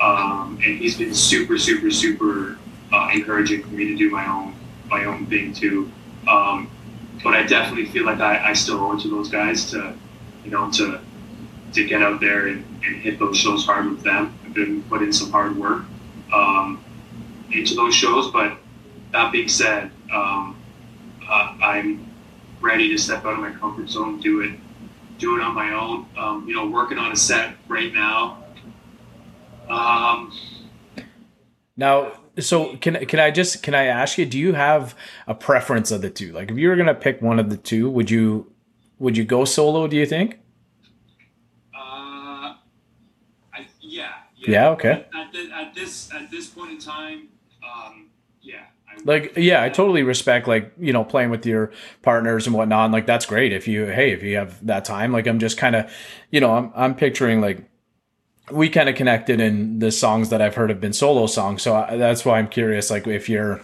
[0.00, 2.58] um, and he's been super, super, super
[2.92, 4.54] uh, encouraging for me to do my own
[4.88, 5.90] my own thing too.
[6.28, 6.70] Um,
[7.22, 9.94] but I definitely feel like I, I still owe it to those guys to,
[10.44, 11.00] you know, to
[11.72, 14.38] to get out there and, and hit those shows hard with them.
[14.44, 15.84] I've been put in some hard work
[16.32, 16.84] um,
[17.50, 18.30] into those shows.
[18.30, 18.58] But
[19.12, 20.60] that being said, um,
[21.28, 22.06] uh, I'm
[22.60, 24.52] ready to step out of my comfort zone, do it,
[25.18, 26.06] do it on my own.
[26.16, 28.44] Um, you know, working on a set right now.
[29.68, 30.32] Um,
[31.76, 34.26] Now, so can can I just can I ask you?
[34.26, 34.94] Do you have
[35.26, 36.32] a preference of the two?
[36.32, 38.52] Like, if you were gonna pick one of the two, would you
[38.98, 39.86] would you go solo?
[39.86, 40.38] Do you think?
[41.74, 42.54] Uh,
[43.52, 43.66] I,
[44.46, 45.06] yeah, Yeah, okay.
[45.14, 47.28] At, the, at this at this point in time,
[47.62, 48.64] um, yeah.
[48.88, 52.90] I, Like, yeah, I totally respect like you know playing with your partners and whatnot.
[52.90, 55.12] Like, that's great if you hey if you have that time.
[55.12, 55.90] Like, I'm just kind of,
[56.30, 57.64] you know, I'm I'm picturing like
[58.50, 61.62] we kind of connected in the songs that I've heard have been solo songs.
[61.62, 62.90] So I, that's why I'm curious.
[62.90, 63.60] Like, if you're,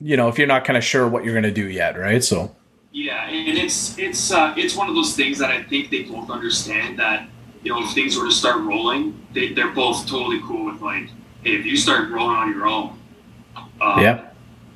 [0.00, 2.24] you know, if you're not kind of sure what you're gonna do yet, right?
[2.24, 2.54] So
[2.92, 6.30] Yeah, and it's it's uh, it's one of those things that I think they both
[6.30, 7.28] understand that
[7.64, 11.08] you know if things were to start rolling, they they're both totally cool with like,
[11.42, 12.98] hey, if you start rolling on your own,
[13.80, 14.26] um, Yeah.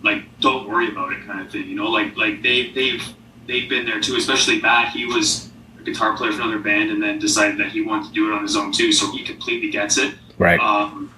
[0.03, 1.69] like don't worry about it, kind of thing.
[1.69, 3.03] You know, like like they they've
[3.47, 4.17] they've been there too.
[4.17, 7.83] Especially Matt, he was a guitar player for another band, and then decided that he
[7.83, 8.91] wanted to do it on his own too.
[8.93, 10.15] So he completely gets it.
[10.39, 11.13] right, Um,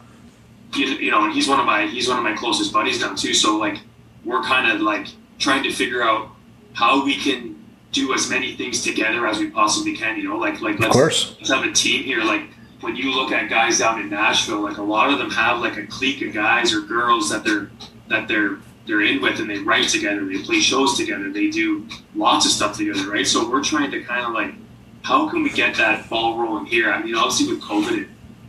[0.74, 3.14] you, you know, and he's one of my he's one of my closest buddies now
[3.14, 3.34] too.
[3.34, 3.78] So like,
[4.24, 5.06] we're kind of like
[5.38, 6.28] trying to figure out
[6.74, 7.56] how we can
[7.92, 10.16] do as many things together as we possibly can.
[10.16, 10.94] You know, like like let's,
[11.38, 12.22] let's have a team here.
[12.22, 12.42] Like
[12.80, 15.76] when you look at guys down in Nashville, like a lot of them have like
[15.76, 17.70] a clique of guys or girls that they're
[18.08, 21.86] that they're they're in with, and they write together, they play shows together, they do
[22.14, 23.26] lots of stuff together, right?
[23.26, 24.54] So we're trying to kind of like,
[25.02, 26.90] how can we get that ball rolling here?
[26.90, 28.08] I mean, obviously with COVID, it,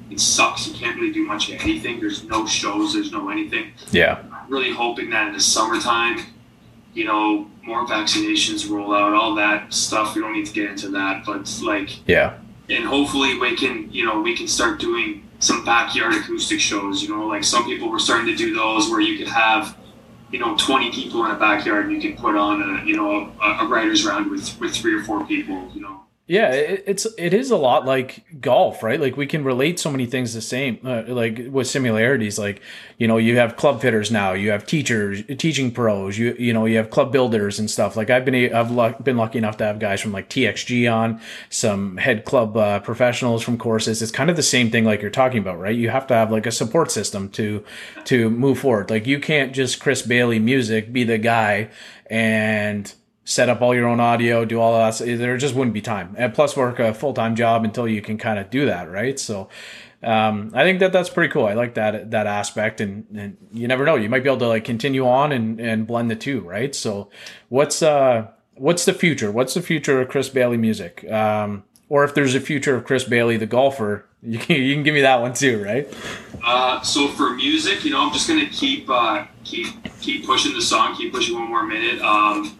[0.09, 0.67] it sucks.
[0.67, 1.99] You can't really do much of anything.
[1.99, 2.93] There's no shows.
[2.93, 3.73] There's no anything.
[3.91, 6.25] yeah, I'm really hoping that in the summertime,
[6.93, 10.15] you know, more vaccinations roll out, all that stuff.
[10.15, 12.37] We don't need to get into that, but like, yeah,
[12.69, 17.01] and hopefully we can, you know, we can start doing some backyard acoustic shows.
[17.01, 19.77] You know, like some people were starting to do those where you could have,
[20.31, 23.31] you know, 20 people in a backyard and you could put on a, you know,
[23.41, 25.69] a, a writer's round with with three or four people.
[25.73, 26.00] You know.
[26.31, 26.53] Yeah.
[26.53, 29.01] It, it's it is a lot like golf, right?
[29.01, 32.39] Like we can relate so many things the same, uh, like with similarities.
[32.39, 32.61] Like
[32.97, 36.63] you know, you have club fitters now, you have teachers, teaching pros, you you know,
[36.65, 37.97] you have club builders and stuff.
[37.97, 41.19] Like I've been I've luck, been lucky enough to have guys from like TXG on,
[41.49, 44.01] some head club uh, professionals from courses.
[44.01, 45.75] It's kind of the same thing like you're talking about, right?
[45.75, 47.61] You have to have like a support system to
[48.05, 48.89] to move forward.
[48.89, 51.71] Like you can't just Chris Baillie music be the guy
[52.09, 52.93] and
[53.23, 54.97] set up all your own audio, do all that.
[54.97, 58.17] There just wouldn't be time, and plus work a full time job until you can
[58.17, 59.19] kind of do that, right?
[59.19, 59.49] So,
[60.03, 61.45] um, I think that that's pretty cool.
[61.45, 64.47] I like that that aspect, and, and you never know, you might be able to
[64.47, 66.73] like continue on and and blend the two, right?
[66.73, 67.09] So,
[67.49, 69.31] what's uh what's the future?
[69.31, 71.09] What's the future of Chris Baillie music?
[71.11, 74.83] Um, or if there's a future of Chris Baillie, the golfer, you can, you can
[74.83, 75.87] give me that one too, right?
[76.43, 79.67] Uh, so for music, you know, I'm just gonna keep uh, keep
[79.99, 82.01] keep pushing the song, keep pushing one more minute.
[82.01, 82.57] Um,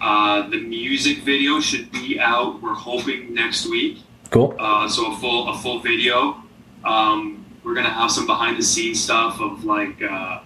[0.00, 2.62] uh, the music video should be out.
[2.62, 3.98] We're hoping next week.
[4.30, 4.54] Cool.
[4.58, 6.42] Uh, so a full a full video.
[6.84, 10.40] Um, we're gonna have some behind the scenes stuff of like uh,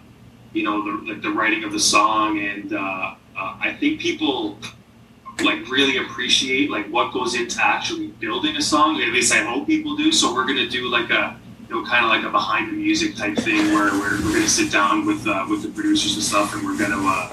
[0.53, 4.59] you know the like the writing of the song, and uh, uh, I think people
[5.43, 9.01] like really appreciate like what goes into actually building a song.
[9.01, 10.13] At least I hope people do.
[10.13, 11.37] So we're gonna do like a
[11.69, 14.49] you know kind of like a behind the music type thing where, where we're gonna
[14.49, 17.31] sit down with uh, with the producers and stuff, and we're gonna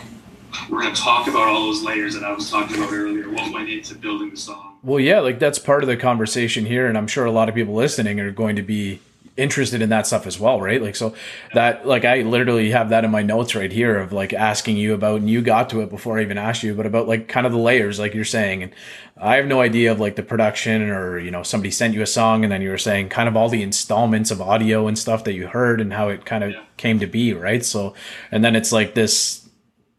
[0.70, 3.30] we're gonna talk about all those layers that I was talking about earlier.
[3.30, 4.78] What went into building the song.
[4.84, 7.56] Well, yeah, like that's part of the conversation here, and I'm sure a lot of
[7.56, 9.00] people listening are going to be
[9.36, 10.82] interested in that stuff as well, right?
[10.82, 11.14] Like, so
[11.54, 14.96] that, like, I literally have that in my notes right here of like asking you
[14.96, 17.46] about, and you got to it before I even asked you, but about like kind
[17.46, 18.64] of the layers, like you're saying.
[18.64, 18.72] And
[19.16, 22.08] I have no idea of like the production or, you know, somebody sent you a
[22.08, 25.24] song and then you were saying kind of all the installments of audio and stuff
[25.26, 26.64] that you heard and how it kind of Yeah.
[26.78, 27.64] came to be, right?
[27.64, 27.94] So,
[28.32, 29.47] and then it's like this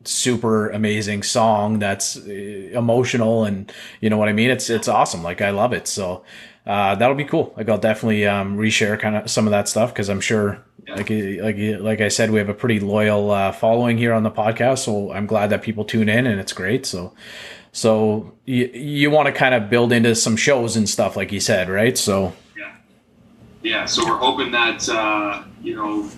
[0.04, 4.50] super amazing song that's uh, emotional and you know what I mean?
[4.50, 5.22] It's it's awesome.
[5.22, 5.88] Like I love it.
[5.88, 6.24] So
[6.66, 7.52] uh, that'll be cool.
[7.56, 11.10] Like I'll definitely um, reshare kind of some of that stuff because I'm sure like
[11.10, 14.78] like like I said we have a pretty loyal uh, following here on the podcast.
[14.78, 16.86] So I'm glad that people tune in and it's great.
[16.86, 17.12] So
[17.72, 21.40] so you you want to kind of build into some shows and stuff like you
[21.40, 21.98] said right?
[21.98, 22.74] So Yeah.
[23.62, 23.84] Yeah.
[23.84, 26.10] So we're hoping that uh, you know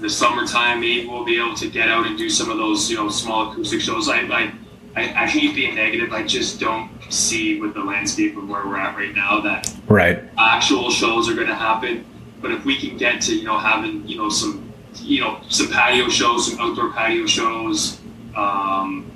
[0.00, 2.96] the summertime maybe we'll be able to get out and do some of those you
[2.96, 4.08] know small acoustic shows.
[4.08, 4.52] I I,
[4.96, 6.12] I, I hate being negative.
[6.12, 10.22] I just don't see with the landscape of where we're at right now that right
[10.36, 12.04] actual shows are going to happen.
[12.40, 15.68] But if we can get to you know having you know some you know some
[15.68, 18.00] patio shows, some outdoor patio shows,
[18.36, 19.10] um,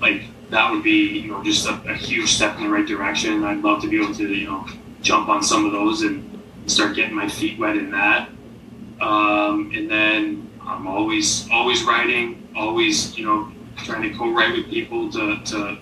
[0.00, 3.44] like that would be you know just a, a huge step in the right direction.
[3.44, 4.66] I'd love to be able to you know
[5.02, 8.28] jump on some of those and start getting my feet wet in that.
[9.00, 13.52] Um, and then I'm always always writing, always you know
[13.84, 15.78] trying to co-write with people to to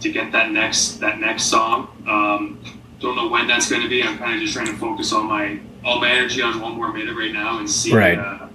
[0.00, 1.88] to get that next that next song.
[2.08, 2.60] Um,
[3.00, 4.02] don't know when that's going to be.
[4.02, 6.92] I'm kind of just trying to focus all my all my energy on one more
[6.92, 8.18] minute right now and see Right.
[8.18, 8.48] uh,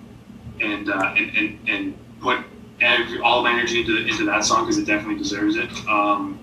[0.60, 2.40] and, uh, and and and put
[2.82, 5.70] every, all my energy into into that song because it definitely deserves it.
[5.88, 6.40] Um,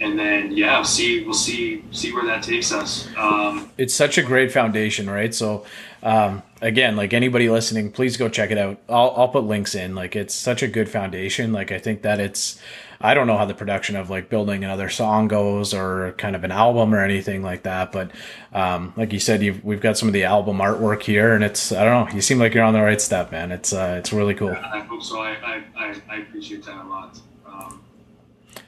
[0.00, 3.08] and then yeah, see we'll see see where that takes us.
[3.16, 5.34] Um, it's such a great foundation, right?
[5.34, 5.64] So,
[6.02, 8.78] um, again, like anybody listening, please go check it out.
[8.88, 9.94] I'll, I'll put links in.
[9.94, 11.52] Like, it's such a good foundation.
[11.52, 12.60] Like, I think that it's,
[13.00, 16.44] I don't know how the production of like building another song goes or kind of
[16.44, 17.92] an album or anything like that.
[17.92, 18.10] But,
[18.52, 21.72] um, like you said, you've, we've got some of the album artwork here and it's,
[21.72, 23.52] I don't know, you seem like you're on the right step, man.
[23.52, 24.50] It's, uh, it's really cool.
[24.50, 25.20] I hope so.
[25.20, 27.18] I I, I, I appreciate that a lot.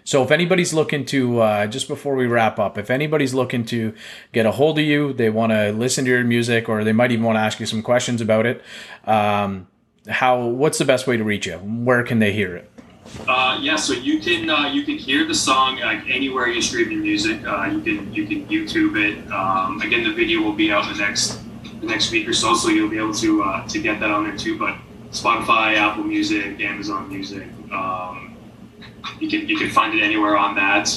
[0.05, 3.95] So if anybody's looking to uh, just before we wrap up, if anybody's looking to
[4.33, 7.13] get a hold of you, they want to listen to your music, or they might
[7.13, 8.63] even want to ask you some questions about it.
[9.05, 9.69] Um,
[10.09, 10.45] how?
[10.45, 11.59] What's the best way to reach you?
[11.59, 12.69] Where can they hear it?
[13.27, 16.91] Uh, yeah, so you can uh, you can hear the song like anywhere you stream
[16.91, 17.45] your music.
[17.47, 19.31] Uh, you can you can YouTube it.
[19.33, 21.41] Um, again, the video will be out the next
[21.81, 24.25] the next week or so, so you'll be able to uh, to get that on
[24.25, 24.59] there too.
[24.59, 24.77] But
[25.11, 28.32] Spotify, Apple Music, Amazon Music, um,
[29.21, 30.89] you can you can find it anywhere on that.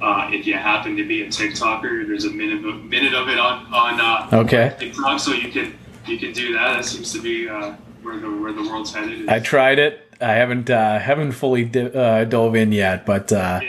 [0.00, 3.38] Uh, if you happen to be a TikToker, there's a minute of, minute of it
[3.38, 4.74] on on uh, Okay.
[4.78, 6.76] TikTok, so you can you can do that.
[6.76, 9.28] That seems to be uh, where the where the world's headed.
[9.28, 10.06] I tried it.
[10.20, 13.60] I haven't uh, haven't fully di- uh, dove in yet, but uh,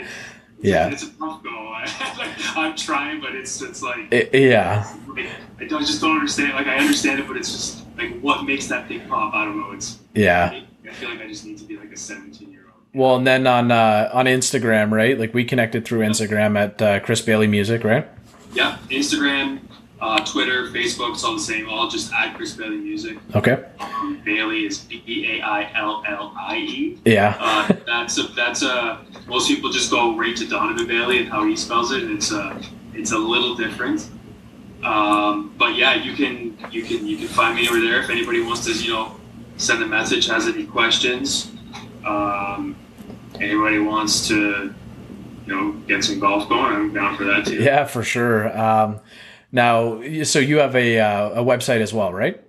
[0.60, 0.88] yeah.
[0.88, 1.52] it's a tough goal.
[2.54, 4.86] I'm trying, but it's it's like I- yeah.
[5.08, 5.26] like,
[5.60, 6.54] I don't I just don't understand.
[6.54, 9.34] Like I understand it, but it's just like what makes that thing pop.
[9.34, 9.72] I don't know.
[9.72, 10.62] It's Yeah.
[10.88, 12.61] I feel like I just need to be like a 17 year old.
[12.94, 15.18] Well, and then on uh, on Instagram, right?
[15.18, 18.06] Like we connected through Instagram at uh, Chris Baillie Music, right?
[18.52, 19.60] Yeah, Instagram,
[19.98, 21.70] uh, Twitter, Facebook, it's all the same.
[21.70, 23.16] All just at Chris Baillie Music.
[23.34, 23.64] Okay.
[23.80, 26.98] Um, Baillie is B E A I L L I E.
[27.06, 27.36] Yeah.
[27.40, 31.46] Uh, that's a that's a most people just go right to Donovan Bailey and how
[31.46, 32.60] he spells it, and it's a
[32.92, 34.10] it's a little different.
[34.82, 38.42] Um, but yeah, you can you can you can find me over there if anybody
[38.42, 39.16] wants to you know
[39.56, 41.52] send a message, has any questions.
[42.04, 42.76] Um,
[43.40, 44.74] anybody wants to
[45.46, 47.56] you know get some golf going, I'm down for that too.
[47.62, 48.56] Yeah, for sure.
[48.58, 49.00] Um,
[49.50, 52.42] now, so you have a uh, a website as well, right?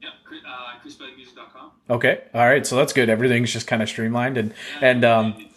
[0.00, 2.22] Yeah, uh, Okay.
[2.34, 2.66] All right.
[2.66, 3.08] So that's good.
[3.08, 5.48] Everything's just kind of streamlined and and um,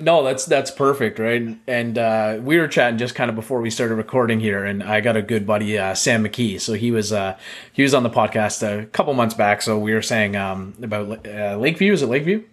[0.00, 1.58] No, that's that's perfect, right?
[1.66, 5.00] And uh, we were chatting just kind of before we started recording here, and I
[5.00, 6.60] got a good buddy, uh, Sam McKee.
[6.60, 7.36] So he was uh,
[7.72, 9.60] he was on the podcast a couple months back.
[9.60, 11.92] So we were saying um, about uh, Lakeview.
[11.92, 12.44] Is it Lakeview?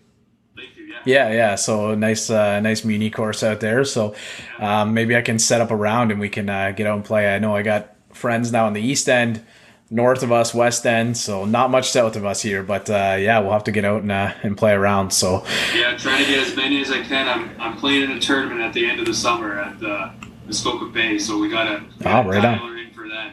[0.57, 1.01] Lakeview, yeah.
[1.05, 1.55] Yeah, yeah.
[1.55, 3.83] So nice, uh, nice muni course out there.
[3.85, 4.15] So
[4.59, 7.05] um, maybe I can set up a round and we can uh, get out and
[7.05, 7.33] play.
[7.33, 9.45] I know I got friends now in the East End,
[9.89, 11.15] north of us, West End.
[11.17, 14.01] So not much south of us here, but uh, yeah, we'll have to get out
[14.01, 15.11] and uh, and play around.
[15.11, 15.43] So
[15.75, 17.27] Yeah, I'm trying to get as many as I can.
[17.27, 20.11] I'm, I'm playing in a tournament at the end of the summer at uh,
[20.45, 22.77] Muskoka Bay, so we gotta, we Oh, right on.
[22.77, 23.31] in for that.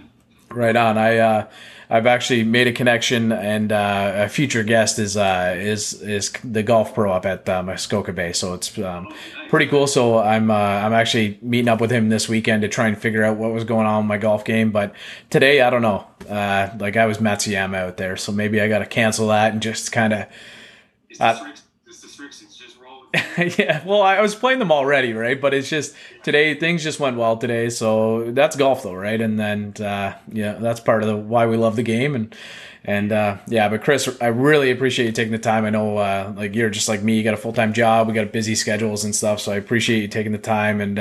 [0.50, 0.96] right on.
[0.98, 1.46] I uh,
[1.92, 6.62] I've actually made a connection, and uh, a future guest is uh, is is the
[6.62, 8.32] golf pro up at uh, Muskoka Bay.
[8.32, 9.12] So it's um,
[9.50, 9.86] pretty cool.
[9.86, 13.22] So I'm uh, I'm actually meeting up with him this weekend to try and figure
[13.22, 14.70] out what was going on with my golf game.
[14.70, 14.94] But
[15.28, 16.06] today, I don't know.
[16.26, 19.60] Uh, like I was Matsuyama out there, so maybe I got to cancel that and
[19.60, 20.26] just kind of
[23.58, 25.38] yeah, well, I was playing them already, right?
[25.38, 29.20] But it's just today things just went well today, so that's golf though, right?
[29.20, 32.34] And then uh, yeah, that's part of the why we love the game and
[32.84, 33.68] and uh, yeah.
[33.68, 35.66] But Chris, I really appreciate you taking the time.
[35.66, 38.14] I know uh, like you're just like me, you got a full time job, we
[38.14, 40.98] got busy schedules and stuff, so I appreciate you taking the time and.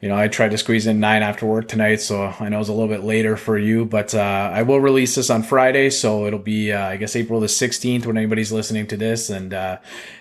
[0.00, 2.68] You know, I tried to squeeze in nine after work tonight, so I know it's
[2.68, 6.26] a little bit later for you, but uh, I will release this on Friday, so
[6.26, 9.30] it'll be, uh, I guess, April the 16th when anybody's listening to this.
[9.30, 9.78] And uh,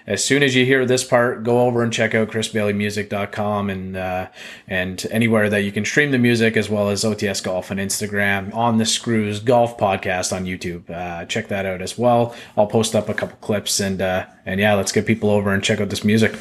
[0.08, 4.28] as soon as you hear this part, go over and check out chrisbailliemusic.com and uh,
[4.68, 8.54] and anywhere that you can stream the music, as well as OTS Golf on Instagram,
[8.56, 10.90] on the Screws Golf Podcast on YouTube.
[10.90, 12.36] Uh, check that out as well.
[12.56, 15.64] I'll post up a couple clips, and uh, and yeah, let's get people over and
[15.64, 16.36] check out this music.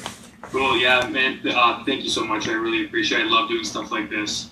[0.55, 1.41] Cool, yeah, man.
[1.45, 2.47] Uh, thank you so much.
[2.49, 3.27] I really appreciate it.
[3.27, 4.51] I love doing stuff like this.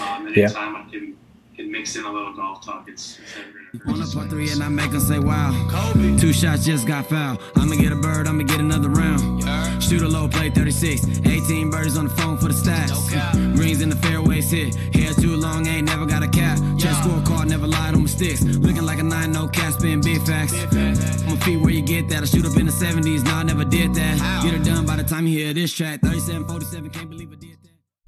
[0.00, 0.46] Um, Yeah.
[0.46, 1.16] anytime I can,
[1.56, 4.64] can mix in a little golf talk, it's, it's never On a par three and
[4.64, 5.52] I make 'em say wow.
[6.18, 7.38] Two shots just got foul.
[7.54, 9.43] I'ma get a bird, I'ma get another round.
[9.88, 11.20] Shoot a low play 36.
[11.26, 13.54] 18 birds on the phone for the stats.
[13.54, 14.74] Greens in the fairways hit.
[14.94, 16.58] Hair too long, ain't never got a cap.
[16.78, 18.42] Chest scorecard, never lied on my sticks.
[18.42, 20.52] Looking like a 9 no cap, spin big facts.
[21.26, 22.22] My feet where you get that.
[22.22, 24.42] I shoot up in the 70s, nah, I never did that.
[24.42, 26.00] Get it done by the time you hear this track.
[26.00, 27.43] 37, 47, can't believe I did.